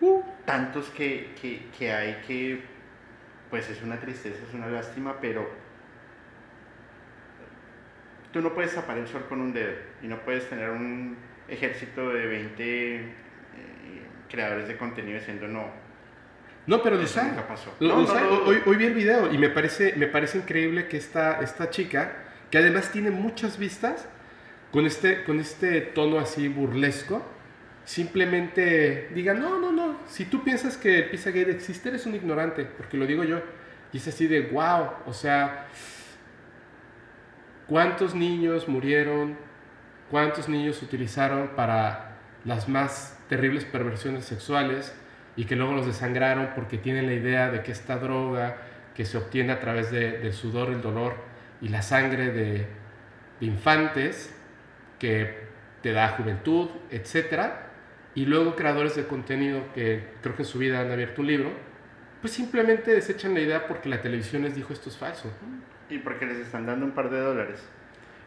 [0.00, 2.62] Uh, Tantos que, que, que hay que,
[3.50, 5.46] pues es una tristeza, es una lástima, pero
[8.32, 12.08] tú no puedes tapar el sol con un dedo y no puedes tener un ejército
[12.08, 13.10] de 20 eh,
[14.30, 15.66] creadores de contenido diciendo no.
[16.66, 17.76] No, pero lo Eso nunca pasó.
[17.80, 18.44] No, no, no.
[18.44, 22.24] Hoy, hoy vi el video y me parece, me parece increíble que esta, esta chica,
[22.50, 24.08] que además tiene muchas vistas,
[24.72, 27.22] con este, con este tono así burlesco,
[27.84, 32.64] simplemente diga, no, no, no, si tú piensas que el Pizzagate existe, eres un ignorante,
[32.64, 33.40] porque lo digo yo.
[33.92, 35.66] Y es así de, wow, o sea,
[37.66, 39.36] ¿cuántos niños murieron?
[40.10, 44.94] ¿Cuántos niños utilizaron para las más terribles perversiones sexuales
[45.36, 48.56] y que luego los desangraron porque tienen la idea de que esta droga
[48.94, 51.14] que se obtiene a través de- del sudor, el dolor
[51.60, 52.66] y la sangre de,
[53.40, 54.34] de infantes
[54.98, 55.46] que
[55.82, 57.67] te da juventud, etcétera,
[58.14, 61.50] y luego creadores de contenido que creo que en su vida han abierto un libro,
[62.20, 65.32] pues simplemente desechan la idea porque la televisión les dijo esto es falso.
[65.88, 67.62] Y porque les están dando un par de dólares.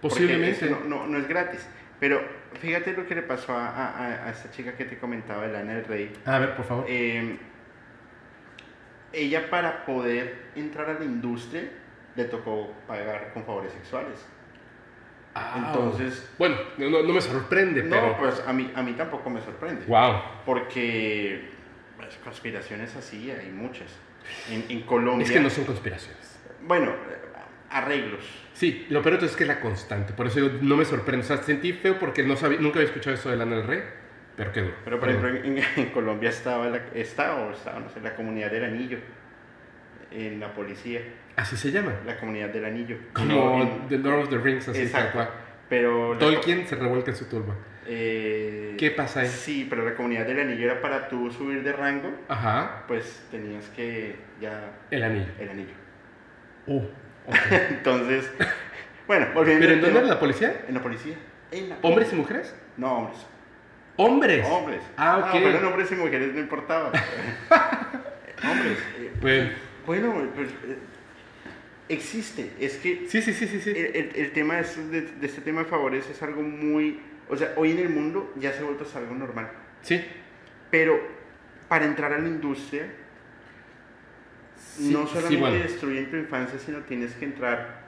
[0.02, 0.70] Posiblemente.
[0.70, 1.68] no, no, no es gratis.
[2.00, 2.22] Pero
[2.60, 5.86] fíjate lo que le pasó a, a- a esta chica que te comentaba, Lana del
[5.86, 6.12] Rey.
[6.26, 6.86] A ver, por favor.
[6.88, 7.38] Eh,
[9.14, 11.64] ella para poder entrar a la industria
[12.16, 14.26] le tocó pagar con favores sexuales.
[15.34, 18.18] Ah, entonces- Bueno, no, me sorprende, No, pero...
[18.18, 19.86] pues a mí, a mí tampoco me sorprende.
[19.86, 20.22] Wow.
[20.46, 21.50] Porque
[21.98, 23.88] pues, conspiraciones así hay muchas.
[24.50, 26.38] En, en Colombia, Es que no son conspiraciones.
[26.62, 26.94] bueno,
[27.70, 28.26] arreglos.
[28.54, 30.14] Sí, lo peor es que es la constante.
[30.14, 31.24] Por eso yo no me sorprende.
[31.24, 33.82] O sea, sentí feo porque no sabía, nunca había escuchado eso de Lana del Rey.
[34.36, 34.76] Pero qué duro.
[34.84, 38.52] Pero por ejemplo, en, en Colombia estaba, la, está o estaba, no sé, la comunidad
[38.52, 38.98] del anillo.
[40.12, 41.02] En la policía,
[41.38, 41.94] Así se llama.
[42.06, 42.98] la comunidad del anillo.
[43.14, 45.14] Como En- The Lord of the Rings, así tal Exacto.
[45.14, 45.30] cual.
[45.70, 47.56] Pero Tolkien se revuelca en su turba.
[47.88, 49.28] eh, ¿Qué pasa ahí?
[49.28, 52.84] Sí, pero la comunidad del anillo era para tú subir de rango, Ajá.
[52.88, 55.32] pues tenías que ya El anillo.
[55.40, 55.74] el anillo.
[56.68, 56.84] Oh.
[57.70, 58.30] Entonces,
[59.08, 60.66] bueno, volviendo ¿Pero en dónde era la policía?
[60.68, 61.16] En la policía.
[61.52, 62.54] En la ¿Hombres y mujeres?
[62.78, 63.26] No, hombres.
[63.98, 64.46] ¡Hombres!
[64.50, 64.82] Hombres.
[64.98, 65.26] Ah, ok.
[65.28, 66.92] No, pero en hombres y mujeres no importaba.
[68.44, 68.78] hombres.
[69.00, 69.50] eh, Bueno,
[69.86, 70.78] bueno, pues eh,
[71.90, 72.52] existe.
[72.60, 73.60] Es que sí, sí, sí, sí.
[73.62, 73.70] sí.
[73.72, 77.00] el, el- el tema es de, de este tema de favores es algo muy...
[77.30, 79.50] O sea, hoy en el mundo ya se ha vuelto algo normal.
[79.82, 80.04] Sí.
[80.70, 81.00] Pero
[81.68, 82.86] para entrar a la industria,
[84.58, 85.64] Sí, no sí, solamente bueno.
[85.64, 87.82] destruyen tu infancia, sino tienes que entrar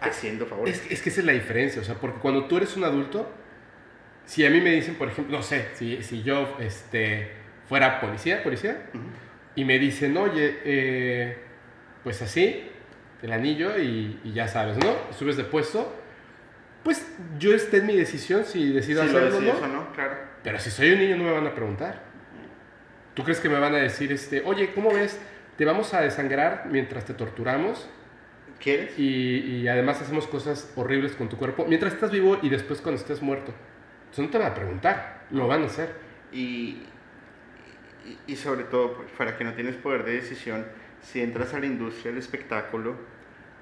[0.00, 0.80] haciendo favores.
[0.86, 3.30] Es, es que esa es la diferencia, o sea, porque cuando tú eres un adulto,
[4.24, 7.30] si a mí me dicen, por ejemplo, no sé, si, si yo este,
[7.68, 8.86] fuera policía, policía.
[9.54, 11.38] Y me dicen, oye, eh,
[12.02, 12.68] pues así,
[13.22, 14.94] el anillo y, y ya sabes, ¿no?
[15.16, 15.94] Subes de puesto,
[16.82, 17.06] pues
[17.38, 19.68] yo esté en mi decisión si decido Si lo hacerlo o no.
[19.68, 20.16] no, claro.
[20.42, 22.02] Pero si soy un niño no me van a preguntar.
[23.14, 25.20] ¿Tú crees que me van a decir, este, oye, ¿cómo ves?
[25.56, 27.88] Te vamos a desangrar mientras te torturamos
[28.60, 28.98] ¿Quieres?
[28.98, 33.00] Y, y además hacemos cosas horribles con tu cuerpo mientras estás vivo y después cuando
[33.00, 33.54] estés muerto.
[34.10, 35.94] Entonces no te van a preguntar, lo van a hacer.
[36.30, 36.82] Y,
[38.06, 40.64] y, y sobre todo, pues, para que no tienes poder de decisión,
[41.02, 42.94] si entras a la industria del espectáculo,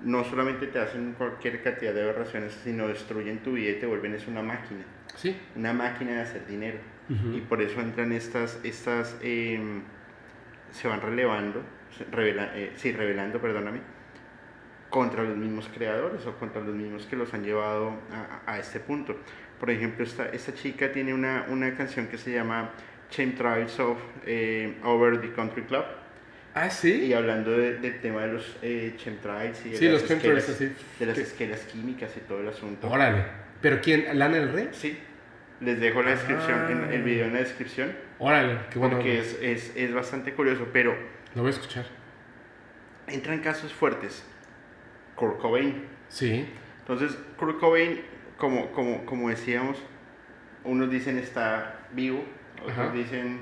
[0.03, 4.15] no solamente te hacen cualquier cantidad de aberraciones, sino destruyen tu vida y te vuelven
[4.15, 4.85] es una máquina,
[5.17, 5.37] Sí.
[5.57, 6.79] una máquina de hacer dinero.
[7.11, 7.37] Ujú.
[7.37, 9.61] Y por eso entran estas, estas eh,
[10.73, 11.63] se van relevando,
[12.13, 13.81] revela- eh, sí, revelando, perdóname,
[14.91, 18.81] contra los mismos creadores o contra los mismos que los han llevado a, a este
[18.81, 19.17] punto.
[19.59, 22.71] Por ejemplo, esta, esta chica tiene una, una canción que se llama
[23.11, 25.85] Chemtrails of eh, Over the Country Club.
[26.55, 27.13] Ah, Y sí.
[27.13, 30.73] hablando de- del tema de los eh, chemtrails y de Sí, las los esquelas- así.
[30.99, 32.89] de las Que- esquelas químicas y todo el asunto.
[32.91, 33.25] Órale.
[33.61, 34.19] ¿Pero quién?
[34.19, 34.69] ¿Lana del Rey?
[34.73, 34.99] Sí,
[35.61, 37.93] les dejo la descripción, en- el video en la descripción.
[38.19, 38.97] Órale, qué bueno.
[38.97, 40.97] porque es, es, es bastante curioso, pero
[41.35, 41.87] Lo voy a escuchar.
[43.07, 44.25] entran casos fuertes.
[45.15, 45.85] Kurt Cobain.
[46.09, 46.47] Sí.
[46.81, 48.01] Entonces, Kurt Cobain,
[48.37, 49.79] como, como, como decíamos,
[50.65, 52.25] unos dicen está vivo,
[52.63, 53.41] otros dicen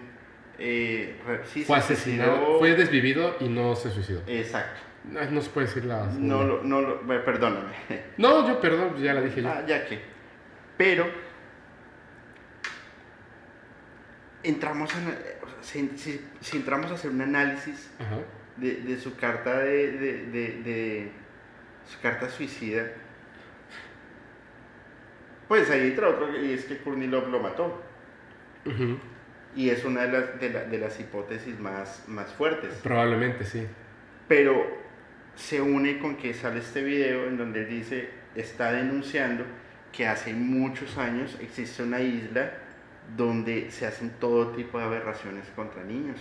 [0.59, 4.23] eh, sí, Fue se asesinado, fue desvivido y no se suicidó.
[4.27, 4.81] Exacto.
[5.05, 6.07] No, no se puede decir la.
[6.07, 7.75] No, lo- no, lo- perdóname.
[8.17, 9.49] No, yo perdón, ya la dije yo.
[9.49, 10.01] Ah, ya que.
[10.77, 11.07] Pero
[14.43, 17.91] entramos a, o sea, si, si- si entramos a hacer un análisis
[18.57, 21.13] de, de su carta de, de- de- de-
[21.91, 22.85] su carta suicida,
[25.49, 27.83] pues ahí entra otro y es que Kurnilov lo mató.
[28.67, 28.99] Ujú.
[29.55, 32.75] Y es una de las, de la- de las hipótesis más, más fuertes.
[32.83, 33.67] Probablemente sí.
[34.29, 34.67] Pero
[35.35, 39.45] se une con que sale este video en donde él dice, está denunciando
[39.93, 42.53] que hace muchos años existe una isla
[43.17, 46.21] donde se hacen todo tipo de aberraciones contra niños.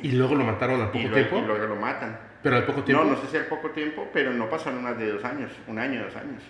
[0.00, 1.38] Y luego lo mataron al Y poco luego, tiempo.
[1.38, 2.18] y luego lo matan.
[2.42, 3.02] Pero al poco tiempo.
[3.04, 5.78] No, no sé si al poco tiempo, pero no pasaron más de dos años, un
[5.78, 6.42] año, dos años,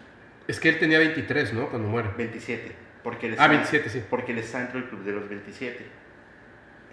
[0.47, 1.69] Es que él tenía 23, ¿no?
[1.69, 2.11] Cuando muere.
[2.17, 2.75] 27.
[3.03, 4.03] Porque él Ah, está- 27, sí.
[4.11, 5.87] Porque está dentro del club de los 27.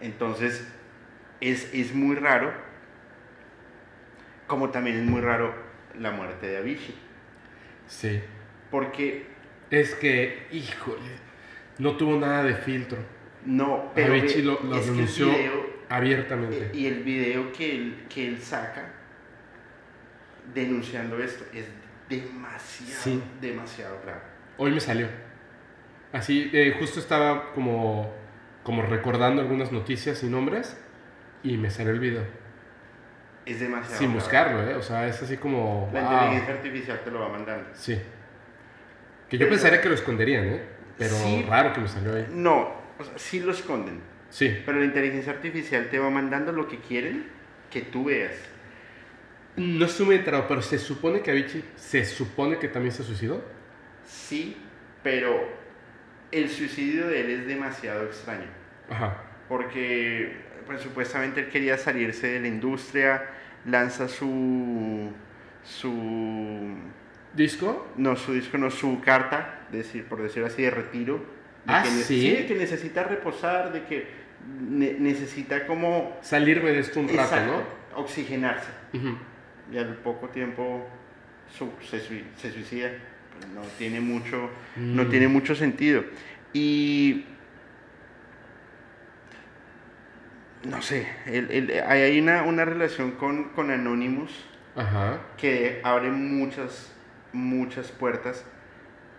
[0.02, 0.68] Entonces,
[1.42, 2.54] es, es muy raro,
[4.48, 5.54] como también es muy raro
[6.00, 6.96] la muerte de Avicii.
[7.88, 8.22] Sí.
[8.72, 9.34] Porque
[9.72, 11.02] Es que, híjole,
[11.80, 13.00] no tuvo nada de filtro.
[13.46, 16.70] no, pero Avicii lo, lo denunció video- abiertamente.
[16.74, 18.92] y el video que él, que él saca
[20.54, 21.66] denunciando esto es
[22.10, 23.24] demasiado, Sí.
[23.42, 24.22] demasiado grave.
[24.58, 25.08] Hoy me salió.
[26.16, 28.10] Así, eh, justo estaba como,
[28.64, 30.78] como recordando algunas noticias y nombres
[31.44, 32.24] y me salió el video.
[33.46, 34.76] Es demasiado Sin buscarlo, ¿eh?
[34.76, 35.90] O sea, es así como...
[35.94, 36.14] La wow.
[36.14, 37.70] inteligencia artificial te lo va mandando.
[37.74, 38.02] Sí.
[39.30, 40.62] Que yo pensaría que lo esconderían, ¿eh?
[40.98, 41.46] Pero Sí.
[41.50, 42.28] raro que me salió ahí.
[42.32, 44.00] No, o sea, sí lo esconden.
[44.30, 44.62] Sí.
[44.66, 47.28] Pero la inteligencia artificial te va mandando lo que quieren
[47.70, 48.36] que tú veas.
[49.58, 53.44] No estoy muy enterado, pero se supone que Avicii se supone que también se suicidó.
[54.06, 54.56] Sí,
[55.04, 55.65] pero
[56.36, 58.48] el suicidio de él es demasiado extraño.
[58.90, 59.18] Ajá.
[59.48, 63.24] Porque pues, supuestamente él quería salirse de la industria,
[63.66, 65.12] lanza su.
[65.64, 66.76] su.
[67.34, 67.92] ¿Disco?
[67.98, 71.18] no, su disco, no, su carta, decir, por decirlo así, de retiro.
[71.66, 72.30] De Ah, que ¿sí?
[72.30, 74.08] de que necesita reposar, de que
[74.70, 76.18] ne- necesita como.
[76.22, 77.64] Salirme de esto un rato, Exacto,
[77.96, 78.70] oxigenarse.
[78.94, 79.00] ¿no?
[79.00, 79.18] Ujú.
[79.74, 80.88] y al poco tiempo
[81.50, 82.90] su- se, sui- se suicida.
[83.54, 85.10] No tiene mucho, no Mm.
[85.10, 86.04] tiene mucho sentido.
[86.54, 87.26] Y
[90.68, 94.32] no sé, el- el- hay hay una, una relación con, con Anonymous
[94.76, 95.20] Ajá.
[95.38, 96.94] que abre muchas,
[97.34, 98.44] muchas puertas.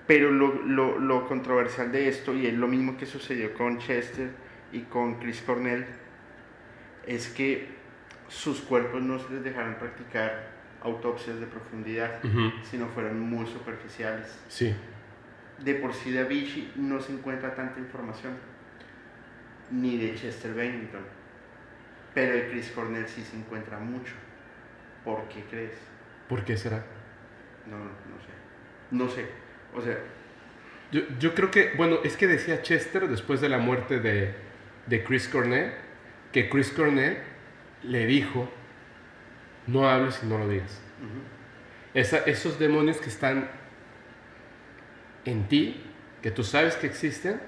[0.07, 4.31] Pero lo, lo- lo controversial de esto, y es lo mismo que sucedió con Chester
[4.73, 5.85] y con Chris Cornell,
[7.07, 7.69] es que
[8.29, 10.56] sus cuerpos no se les dejaron practicar
[10.87, 12.53] autopsias de profundidad, Ujú.
[12.63, 14.39] sino fueron muy superficiales.
[14.49, 14.75] Sí.
[15.59, 18.35] De por sí de Avicii no se encuentra tanta información,
[19.71, 21.01] ni de Chester Bennington,
[22.15, 24.13] pero de Chris Cornell sí se encuentra mucho.
[25.05, 25.73] ¿Por qué crees?
[26.29, 26.85] ¿Por qué será?
[27.71, 27.87] No, no
[28.21, 28.33] sé.
[28.91, 29.27] No sé.
[29.75, 29.99] O sea,
[30.93, 34.35] Yo, yo creo que, bueno, es que decía Chester después de la muerte de,
[34.87, 35.73] de Chris Cornell,
[36.33, 37.19] que Chris Cornell
[37.83, 38.49] le dijo,
[39.67, 40.81] no hables y no lo digas.
[41.95, 43.49] Esa- esos demonios que están
[45.25, 45.83] en ti,
[46.23, 47.41] que tú sabes que existen,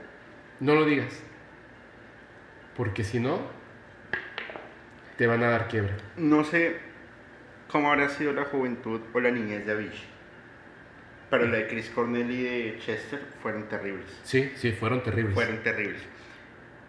[0.61, 1.23] no lo digas.
[2.77, 3.41] Porque si no,
[5.17, 5.95] te van a dar quiebre.
[6.17, 6.77] no sé
[7.69, 10.07] cómo habrá sido la juventud o la niñez de Avicii.
[11.31, 14.07] Pero la de Chris Cornell y de Chester fueron terribles.
[14.23, 15.35] Sí, sí, fueron terribles.
[15.35, 16.01] Fueron terribles.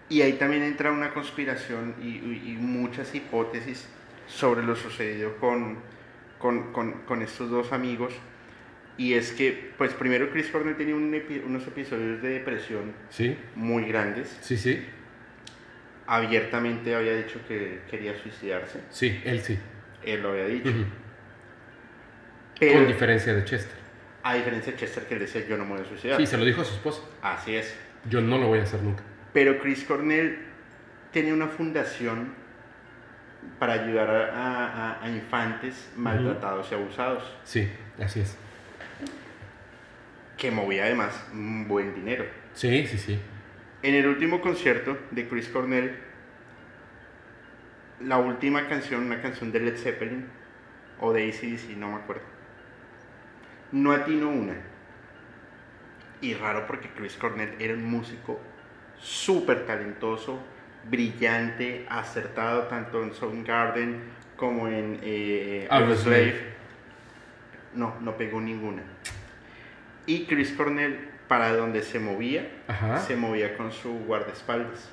[0.08, 3.90] Y ahí también entra una conspiración y, y- y muchas hipótesis
[4.30, 5.80] sobre lo sucedido con,
[6.38, 8.14] con, con, con estos dos amigos.
[8.98, 13.36] Y es que, pues primero Chris Cornell tenía un epi- unos episodios de depresión Sí,
[13.56, 14.38] muy grandes.
[14.42, 14.86] sí, sí.
[16.08, 18.80] Abiertamente había dicho que quería suicidarse.
[18.90, 19.58] Sí, él sí.
[20.04, 20.72] Él lo había dicho.
[22.60, 23.78] Pero, Con diferencia de Chester.
[24.24, 26.18] a diferencia de Chester que él decía, yo no me voy a suicidar.
[26.18, 27.02] Sí, se lo dijo a su esposa.
[27.22, 27.76] Así es.
[28.10, 29.04] Yo no lo voy a hacer nunca.
[29.34, 30.40] Pero Chris Cornell
[31.14, 32.34] tenía una fundación
[33.58, 37.70] para ayudar a, a- infantes maltratados y abusados, Sí,
[38.02, 38.38] así es.
[40.38, 42.26] que movía además un buen dinero.
[42.54, 43.20] Sí, sí, sí.
[43.82, 45.98] En el último concierto de Chris Cornell,
[48.02, 50.26] la última canción, una canción de Led Zeppelin
[51.02, 52.24] o de ACDC, no me acuerdo,
[53.72, 54.56] no atinó una.
[56.22, 58.40] Y raro porque Chris Cornell era un músico
[58.98, 60.40] súper talentoso,
[60.86, 64.02] brillante, acertado tanto en Soundgarden
[64.36, 65.68] como en eh.
[65.70, 66.50] Audioslave.
[67.74, 68.84] No, no pegó ninguna.
[70.06, 72.98] Y Chris Cornell, para donde se movía, Ajá.
[73.00, 74.90] se movía con su guardaespaldas.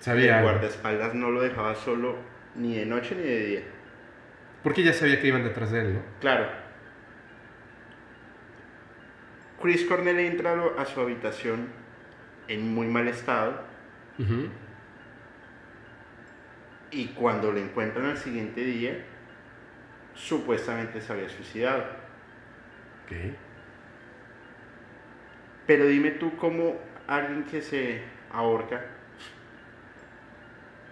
[0.00, 0.38] Sabía.
[0.38, 2.16] el guardaespaldas no lo dejaba solo
[2.56, 3.62] ni de noche ni de día.
[4.62, 6.00] Porque ya sabía que iban detrás de él, ¿no?
[6.20, 6.46] Claro.
[9.62, 11.68] Chris Cornell entra a su habitación
[12.48, 13.73] en muy mal estado
[16.90, 19.04] Y cuando lo encuentran al siguiente día,
[20.14, 21.82] supuestamente se había suicidado.
[23.04, 23.16] Ok.
[25.66, 28.84] Pero dime tú cómo alguien que se ahorca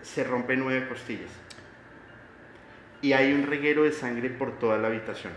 [0.02, 1.30] se rompe nueve costillas
[3.02, 5.32] y hay un reguero de sangre por toda la habitación.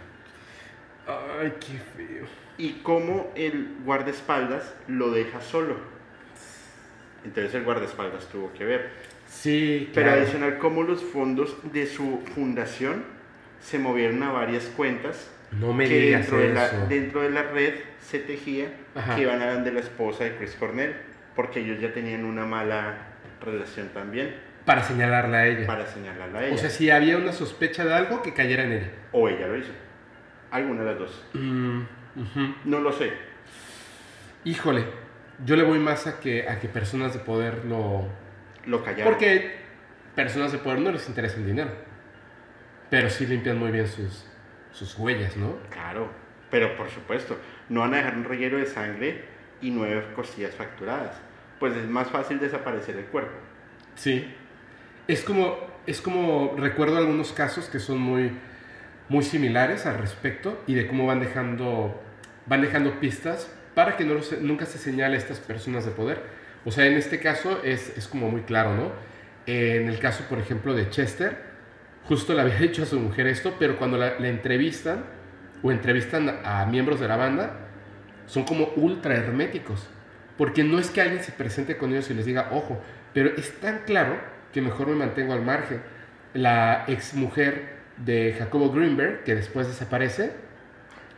[1.08, 2.26] Ay, qué feo.
[2.58, 5.76] y cómo el guardaespaldas lo deja solo.
[7.26, 8.90] Entonces el guardaespaldas tuvo que ver.
[9.28, 10.22] Sí, Pero claro.
[10.22, 13.04] adicional, cómo los fondos de su fundación
[13.60, 16.86] se movieron a varias cuentas No me que digas dentro de, la, eso.
[16.88, 19.16] dentro de la red se tejía Ajá.
[19.16, 20.94] que iban a dar de la esposa de Chris Cornell,
[21.36, 22.96] porque ellos ya tenían una mala
[23.42, 25.66] relación también, Para señalarla a ella.
[25.68, 26.56] para señalarla a ella.
[26.56, 28.92] O sea, si había una sospecha de algo, que cayera en ella.
[29.12, 29.72] o ella lo hizo.
[30.52, 31.26] Alguna de las dos.
[31.34, 31.82] Mm,
[32.16, 32.56] ujú.
[32.66, 33.12] No lo sé.
[34.44, 34.86] Híjole,
[35.44, 38.08] yo le voy más a que, a que personas de poder lo...
[38.66, 39.14] Lo callaron.
[39.14, 39.56] Porque
[40.16, 41.72] personas de poder no les interesa el dinero.
[42.90, 44.26] Pero sí limpian muy bien sus,
[44.72, 45.58] sus huellas, ¿no?
[45.70, 46.10] Claro,
[46.50, 47.38] pero por supuesto,
[47.70, 49.26] no van a dejar un reguero de sangre
[49.62, 51.18] y nueve costillas fracturadas.
[51.60, 53.36] Pues es más fácil desaparecer el cuerpo.
[53.96, 54.34] Sí.
[55.08, 58.32] Es como, es como, recuerdo algunos casos que son muy,
[59.10, 62.02] muy similares al respecto y de cómo van dejando,
[62.46, 66.20] van dejando pistas para que no nunca se señale a estas personas de poder.
[66.64, 68.92] O sea, en este caso es, como muy claro, ¿no?
[69.46, 71.38] Eh, en el caso, por ejemplo, de Chester,
[72.06, 75.06] justo le había dicho a su mujer esto, pero cuando la entrevistan
[75.62, 77.66] o entrevistan a miembros de la banda,
[78.28, 79.88] son como ultra herméticos.
[80.38, 82.82] Porque no es que alguien se presente con ellos y les diga, ojo,
[83.14, 84.18] pero es tan claro
[84.52, 85.82] que mejor me mantengo al margen.
[86.34, 90.34] La ex mujer de Jacobo Greenberg, que después desaparece,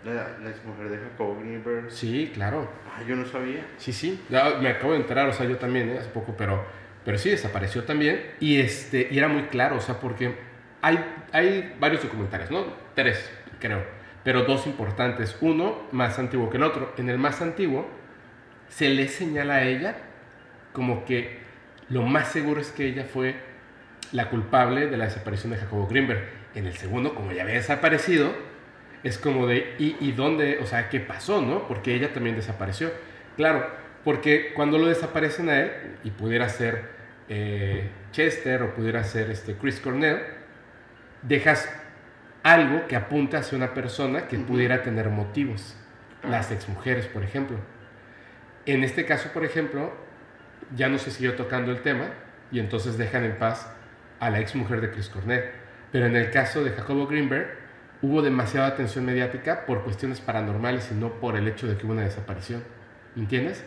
[0.06, 1.92] La, la exmujer de Jacobo Greenberg.
[1.92, 3.66] sí, claro, Ah, yo no sabía.
[3.78, 5.98] sí, sí, Ya me acabo de enterar, o sea, yo también, ¿eh?
[6.00, 6.64] hace poco, pero,
[7.04, 8.22] pero sí, desapareció también.
[8.40, 10.36] Y, este, y era muy claro, o sea, porque
[10.82, 11.00] hay,
[11.34, 12.66] hay varios documentales, ¿no?
[12.96, 13.30] Tres,
[13.60, 13.84] creo,
[14.24, 15.36] pero dos importantes.
[15.42, 16.94] Uno más antiguo que el otro.
[16.98, 17.88] En el más antiguo,
[18.70, 19.98] se le señala a ella
[20.74, 21.40] como que
[21.90, 23.36] lo más seguro es que ella fue
[24.12, 26.24] la culpable de la desaparición de Jacobo Greenberg.
[26.56, 28.32] En el segundo, como ya había desaparecido,
[29.04, 30.60] es como de, ¿y, y dónde?
[30.62, 31.68] O sea, ¿qué pasó, no?
[31.68, 32.92] Porque ella también desapareció.
[33.36, 33.68] Claro,
[34.04, 35.72] porque cuando lo desaparecen a él,
[36.04, 36.90] y pudiera ser
[37.30, 40.22] eh, Chester o pudiera ser este Chris Cornell,
[41.22, 41.70] dejas
[42.44, 45.76] algo que apunta hacia una persona que pudiera tener motivos.
[46.24, 47.58] Las exmujeres, por ejemplo.
[48.66, 49.94] En este caso, por ejemplo,
[50.76, 52.06] ya no se siguió tocando el tema
[52.52, 53.70] y entonces dejan en paz
[54.20, 55.44] a la exmujer de Chris Cornell.
[55.92, 57.67] Pero en el caso de Jacobo Greenberg,
[58.02, 61.94] hubo demasiada atención mediática por cuestiones paranormales y no por el hecho de que hubo
[61.94, 62.64] una desaparición.
[63.16, 63.64] ¿Me entiendes?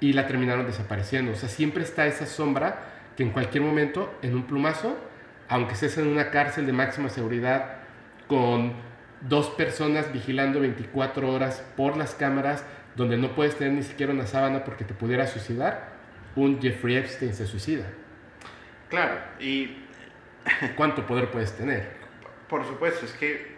[0.00, 1.32] Y la terminaron desapareciendo.
[1.32, 2.80] O sea, siempre está esa sombra
[3.16, 4.98] que en cualquier momento, en un plumazo,
[5.48, 7.76] aunque estés en una cárcel de máxima seguridad,
[8.26, 8.72] con
[9.20, 12.64] dos personas vigilando 24 horas por las cámaras,
[12.96, 15.90] donde no puedes tener ni siquiera una sábana porque te pudiera suicidar,
[16.36, 17.84] un Jeffrey Epstein se suicida.
[18.88, 19.76] Claro, y
[20.76, 22.00] ¿Cuánto poder puedes tener?
[22.48, 23.49] por supuesto, es que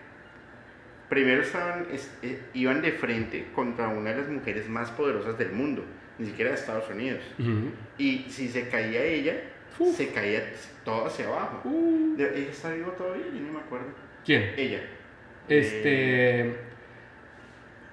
[1.13, 5.53] primero estaban, es- eh, iban de frente contra una de las mujeres más poderosas del
[5.53, 5.85] mundo,
[6.19, 7.21] ni siquiera de Estados Unidos.
[7.99, 9.35] Y si se caía ella,
[9.95, 10.43] se caía
[10.87, 11.61] todo hacia abajo.
[11.69, 13.27] Uh, ¿Ella está viva todavía?
[13.27, 13.89] Yo no me acuerdo.
[14.25, 14.55] ¿Quién?
[14.57, 14.81] Ella.
[15.51, 16.57] Este.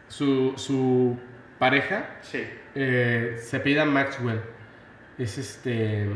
[0.08, 1.20] Su, su
[1.60, 2.44] pareja Sí.
[2.76, 4.40] eh, se apellida Maxwell.
[5.18, 6.08] Es este.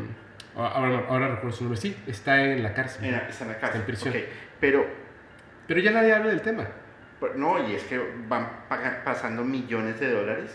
[0.55, 1.81] Ahora, ahora recuerdo su nombre.
[1.81, 3.03] Sí, está en la cárcel.
[3.03, 3.81] En la- está en la cárcel.
[3.81, 4.13] en prisión.
[4.61, 4.85] Pero,
[5.67, 6.67] Pero ya nadie habla del tema.
[7.23, 8.49] Pero no, y es que van
[9.05, 10.51] pasando millones de dólares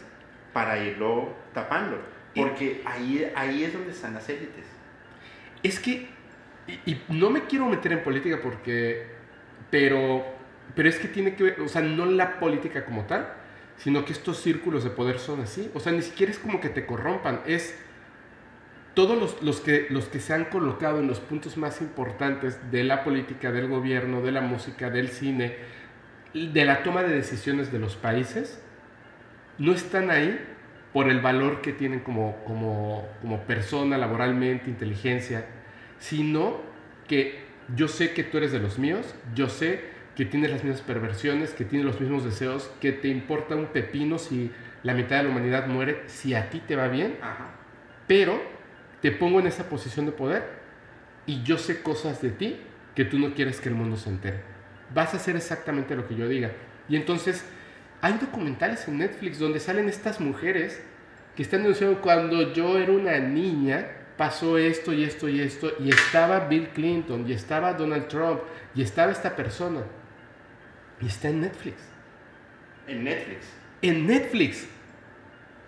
[0.52, 1.98] para irlo tapando.
[2.34, 4.66] Y- Porque ahí, ahí es donde están las élites.
[5.62, 6.08] Es que,
[6.66, 9.06] y, y no me quiero meter en política porque,
[9.70, 10.24] pero,
[10.74, 13.32] pero es que tiene que ver, o sea, no la política como tal,
[13.78, 15.70] sino que estos círculos de poder son así.
[15.74, 17.78] O sea, ni siquiera es como que te corrompan, es
[18.94, 22.82] todos los, los que, los que se han colocado en los puntos más importantes de
[22.84, 25.56] la política, del gobierno, de la música, del cine,
[26.34, 28.62] de la toma de decisiones de los países,
[29.58, 30.38] no están ahí
[30.92, 35.46] por el valor que tienen como, como, como persona, laboralmente, inteligencia,
[35.98, 36.60] sino
[37.06, 37.40] que
[37.74, 39.84] yo sé que tú eres de los míos, yo sé
[40.16, 44.18] que tienes las mismas perversiones, que tienes los mismos deseos, que te importa un pepino
[44.18, 44.50] si
[44.82, 47.50] la mitad de la humanidad muere, si a ti te va bien, Ajá.
[48.06, 48.40] pero
[49.00, 50.44] te pongo en esa posición de poder
[51.26, 52.60] y yo sé cosas de ti
[52.94, 54.57] que tú no quieres que el mundo se entere.
[54.94, 56.50] Vas a hacer exactamente lo que yo diga.
[56.88, 57.44] Y entonces
[58.00, 60.80] hay documentales en Netflix donde salen estas mujeres
[61.36, 63.86] que están denunciando cuando yo era una niña
[64.16, 68.40] pasó esto y esto y esto y estaba Bill Clinton y estaba Donald Trump
[68.74, 69.82] y estaba esta persona
[71.00, 71.76] y está en Netflix
[72.88, 73.46] En Netflix.
[73.82, 74.68] en Netflix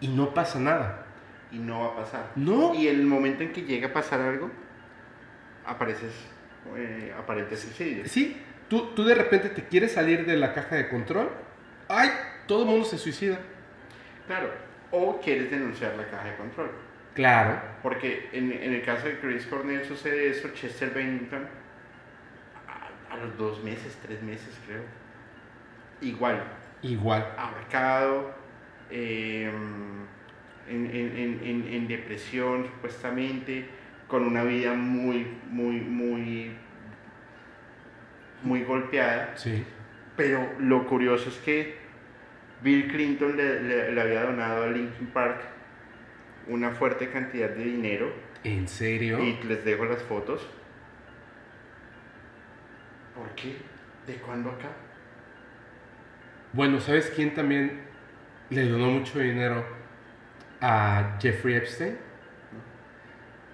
[0.01, 1.07] y no pasa nada
[1.53, 2.33] Y no va a pasar.
[2.35, 4.51] no Y el momento en que llega a pasar algo,
[5.67, 6.13] apareces,
[6.77, 8.05] eh, aparente suicidio.
[8.07, 8.37] Sí,
[8.71, 11.29] tú, tú de repente te quieres salir de la caja de control.
[11.89, 12.09] ¡Ay!
[12.47, 13.39] Todo el mundo se suicida.
[14.27, 14.51] Claro.
[14.93, 16.71] O quieres denunciar la caja de control.
[17.15, 17.61] Claro.
[17.83, 21.47] Porque en, en el caso de Chris Cornell sucede eso, Chester Bennington,
[22.69, 24.83] a, a los dos meses, tres meses creo.
[26.01, 26.43] Igual,
[26.83, 27.27] Igual.
[27.37, 28.33] ahorcado,
[28.91, 29.51] eh,
[30.69, 33.67] en, en- en- en- en depresión supuestamente,
[34.09, 36.57] con una vida muy, muy, muy,
[38.43, 39.37] muy golpeada.
[39.37, 39.65] Sí.
[40.17, 41.77] Pero lo curioso es que
[42.63, 45.41] Bill Clinton le, le- le había donado a Linkin Park
[46.49, 48.13] una fuerte cantidad de dinero
[48.45, 49.19] ¿En serio?
[49.23, 50.47] y les dejo las fotos.
[53.15, 53.57] ¿Por qué?
[54.07, 54.69] ¿De cuándo acá?
[56.53, 57.81] Bueno, ¿sabes quién también
[58.51, 59.65] le donó mucho dinero
[60.61, 61.97] a Jeffrey Epstein?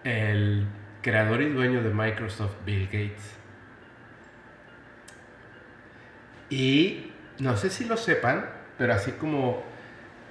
[0.04, 0.66] El
[1.02, 3.36] creador y dueño de Microsoft, Bill Gates.
[6.50, 8.46] Y no sé si lo sepan,
[8.78, 9.62] pero así como,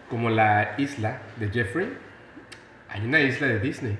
[0.09, 1.89] como la isla de Jeffrey,
[2.89, 3.97] hay una isla de Disney.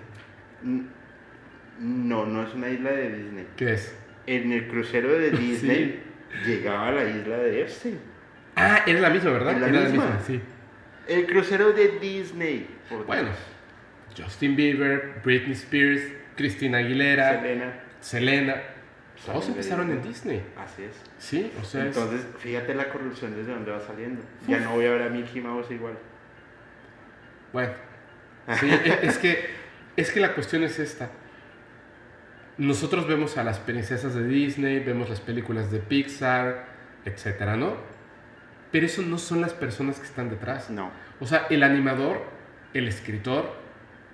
[1.79, 3.47] No, no es una isla de Disney.
[3.57, 3.95] ¿Qué es?
[4.27, 6.01] En el crucero de Disney
[6.45, 7.99] llegaba a la isla de Epstein.
[8.55, 9.53] Ah, era la misma, ¿verdad?
[9.53, 10.19] Es la Era misma.
[10.25, 10.41] sí.
[11.07, 12.67] El crucero de Disney.
[13.05, 13.29] Bueno.
[14.17, 16.01] Justin Bieber, Britney Spears,
[16.37, 17.73] Christina Aguilera, Selena.
[17.99, 18.55] Selena,
[19.25, 20.43] todos Salen de empezaron en Disney.
[20.57, 20.95] Así es.
[21.17, 24.21] Sí, o sea, es- Entonces, fíjate la corrupción desde dónde va saliendo.
[24.47, 25.97] Ya no voy a ver a Mickey Mouse igual.
[27.53, 27.73] bueno.
[28.59, 29.45] Sí, e- es que
[29.95, 31.09] es que la cuestión es esta.
[32.57, 36.67] Nosotros vemos a las princesas de Disney, vemos las películas de Pixar,
[37.05, 37.75] etcétera, ¿no?
[38.71, 40.69] Pero eso no son las personas que están detrás.
[40.69, 40.91] No.
[41.19, 42.21] O sea, el animador,
[42.73, 43.53] el escritor,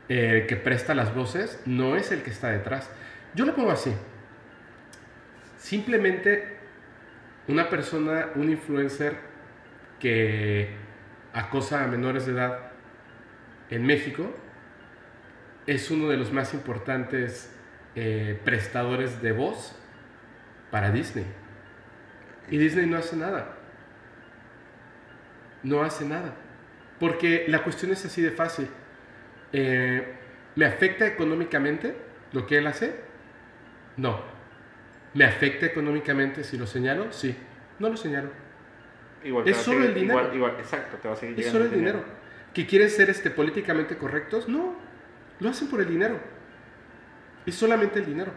[0.08, 2.90] el que presta las voces, no es el que está detrás.
[3.36, 3.94] Yo lo pongo así.
[5.62, 6.58] Simplemente
[7.48, 9.16] una persona, un influencer
[10.00, 10.72] que
[11.34, 12.72] acosa a menores de edad
[13.70, 14.34] en México
[15.68, 17.56] es uno de los más importantes
[17.94, 19.76] eh, prestadores de voz
[20.72, 21.28] para Disney.
[22.50, 23.56] Y Disney no hace nada.
[25.62, 26.34] No hace nada.
[27.00, 28.68] Porque la cuestión es así de fácil.
[29.54, 30.16] Eh,
[30.56, 31.96] ¿Me afecta económicamente
[32.34, 32.96] lo que él hace?
[33.96, 34.31] No.
[35.14, 37.12] ¿Me afecta económicamente si lo señalo?
[37.12, 37.36] Sí.
[37.80, 38.30] No lo señalo.
[39.24, 40.20] Igual Es solo seguir- el dinero.
[40.20, 42.04] Igual, igual, exacto, te va a seguir Es llegando solo el dinero.
[42.54, 44.48] ¿Que quieren ser este, políticamente correctos?
[44.48, 44.76] No.
[45.40, 46.20] Lo hacen por el dinero.
[47.46, 48.32] Es solamente el dinero.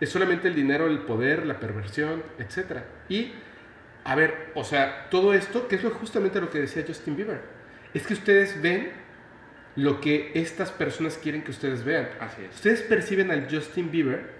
[0.00, 2.82] Es solamente el dinero, el poder, la perversión, etc.
[3.08, 3.32] Y,
[4.04, 7.40] a ver, o sea, todo esto, que es lo, justamente lo que decía Justin Bieber,
[7.94, 8.90] es que ustedes ven
[9.74, 12.08] lo que estas personas quieren que ustedes vean.
[12.20, 12.54] Así es.
[12.56, 14.35] Ustedes perciben al Justin Bieber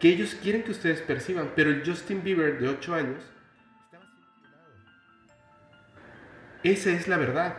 [0.00, 3.24] que ellos quieren que ustedes perciban, pero el Justin Bieber de 8 años
[3.84, 4.04] estaba.
[6.62, 7.56] Esa es la verdad.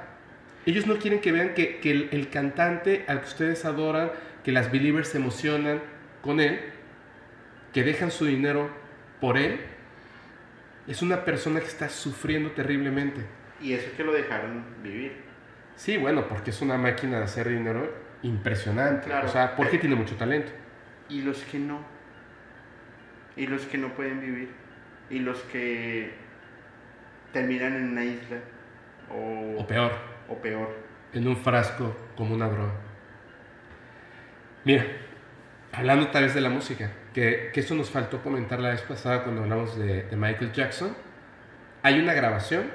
[0.65, 4.11] Ellos no quieren que vean que, que el, el cantante al que ustedes adoran,
[4.43, 5.81] que las believers se emocionan
[6.21, 6.59] con él,
[7.73, 8.69] que dejan su dinero
[9.19, 9.59] por él,
[10.87, 13.21] Es una persona que está sufriendo terriblemente.
[13.61, 15.13] Y eso que lo dejaron vivir.
[15.75, 19.05] Sí, bueno, porque es una máquina de hacer dinero impresionante.
[19.05, 19.27] Claro.
[19.27, 20.51] O sea, porque tiene mucho talento.
[21.09, 21.98] Y los que no.
[23.39, 24.49] Y los que no pueden vivir.
[25.09, 26.11] Y los que
[27.33, 28.37] terminan en una isla.
[29.09, 29.91] O, O peor,
[30.27, 30.69] o peor.
[31.13, 32.73] en un frasco como una droga.
[34.65, 34.85] Mira,
[35.71, 39.23] hablando tal vez de la música, que, que eso nos faltó comentar la vez pasada
[39.23, 40.95] cuando hablamos de, de Michael Jackson,
[41.81, 42.65] hay una grabación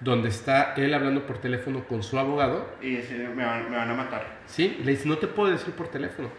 [0.00, 3.90] donde está él hablando por teléfono con su abogado, Y dice, me van, me van
[3.90, 4.38] a matar.
[4.46, 4.80] ¿sí?
[4.84, 6.30] Le dice, no te puedo decir por teléfono,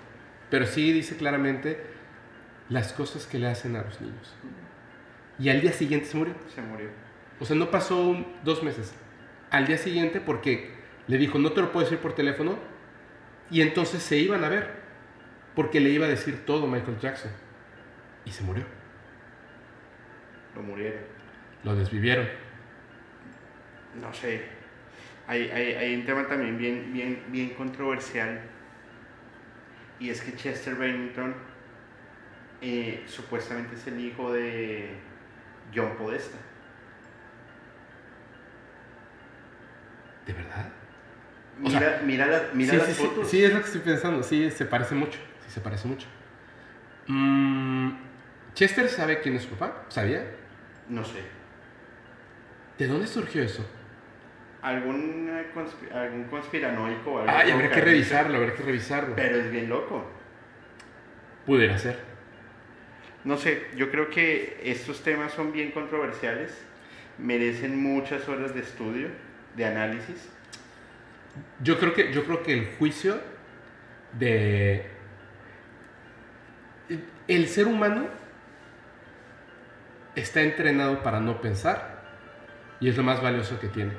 [0.49, 1.98] pero sí dice claramente
[2.69, 4.33] las cosas que le hacen a los niños.
[5.39, 6.33] Y al día siguiente se murió.
[6.53, 6.89] Se murió.
[7.39, 8.93] O sea, no pasó un- dos meses.
[9.51, 10.71] Al día siguiente, porque
[11.07, 12.57] le dijo, no te lo puedo decir por teléfono,
[13.49, 14.71] y entonces se iban a ver,
[15.55, 17.31] porque le iba a decir todo Michael Jackson.
[18.25, 18.63] Y se murió.
[20.55, 21.01] Lo murieron.
[21.63, 22.27] Lo desvivieron.
[23.99, 24.43] No sé.
[25.27, 28.41] Hay, hay, hay un tema también bien, bien, bien controversial.
[29.99, 31.33] Y es que Chester Bennington
[32.61, 34.91] eh, supuestamente es el hijo de
[35.73, 36.37] John Podesta.
[40.25, 40.69] ¿De verdad?
[41.63, 43.27] O Mira, sea, mira, la- mira sí, las sí, fotos.
[43.29, 44.23] sí, es lo que estoy pensando.
[44.23, 45.19] Sí, se parece mucho.
[45.45, 46.07] Sí, se parece mucho.
[47.07, 47.91] Mm,
[48.53, 49.85] ¿Chester sabe quién es su papá?
[49.89, 50.23] ¿Sabía?
[50.87, 51.21] No sé.
[52.77, 53.65] ¿De dónde surgió eso?
[54.61, 57.11] ¿Algún, eh, conspi- algún conspiranoico?
[57.13, 59.15] o algo Ay, como habría que revisarlo, habría que revisarlo.
[59.15, 60.05] Pero es bien loco.
[61.45, 62.08] Pudiera ser.
[63.23, 66.57] No sé, yo creo que estos temas son bien controversiales,
[67.17, 69.09] merecen muchas horas de estudio,
[69.55, 70.29] de análisis.
[71.61, 73.19] Yo creo que, yo creo que el juicio
[74.13, 74.85] de...
[77.27, 78.07] El ser humano
[80.15, 82.01] está entrenado para no pensar
[82.79, 83.91] y es lo más valioso que tiene.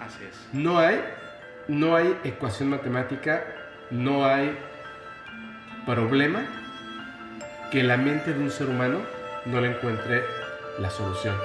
[0.00, 0.48] Así es.
[0.52, 1.02] No hay,
[1.68, 3.44] no hay ecuación matemática,
[3.90, 4.56] no hay
[5.84, 6.59] problema
[7.70, 9.00] que la mente de un ser humano
[9.46, 10.24] no le encuentre
[10.80, 11.36] la solución.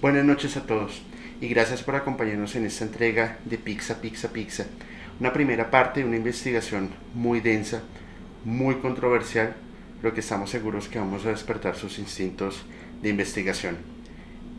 [0.00, 1.02] Buenas noches a todos
[1.40, 4.66] y gracias por acompañarnos en esta entrega de Pizza, Pizza, Pizza.
[5.20, 7.82] Una primera parte de una investigación muy densa,
[8.44, 9.54] muy controversial,
[10.00, 12.64] pero que estamos seguros que vamos a despertar sus instintos
[13.02, 13.76] de investigación.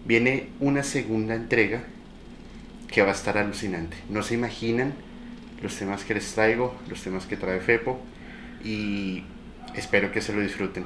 [0.05, 1.83] Viene una segunda entrega
[2.87, 3.97] que va a estar alucinante.
[4.09, 4.93] No se imaginan
[5.61, 7.99] los temas que les traigo, los temas que trae Fepo
[8.63, 9.23] y
[9.75, 10.85] espero que se lo disfruten.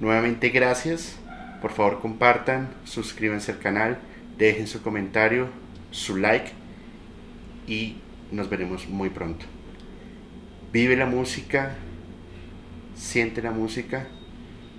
[0.00, 1.16] Nuevamente gracias,
[1.60, 3.98] por favor compartan, suscríbanse al canal,
[4.40, 5.48] dejen su comentario,
[5.90, 6.50] su like
[7.66, 7.98] y
[8.32, 9.44] nos veremos muy pronto.
[10.72, 11.76] Vive la música,
[12.96, 14.08] siente la música,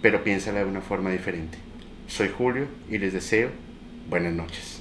[0.01, 1.59] pero piénsala de una forma diferente.
[2.07, 3.51] Soy Julio y les deseo
[4.09, 4.80] buenas noches.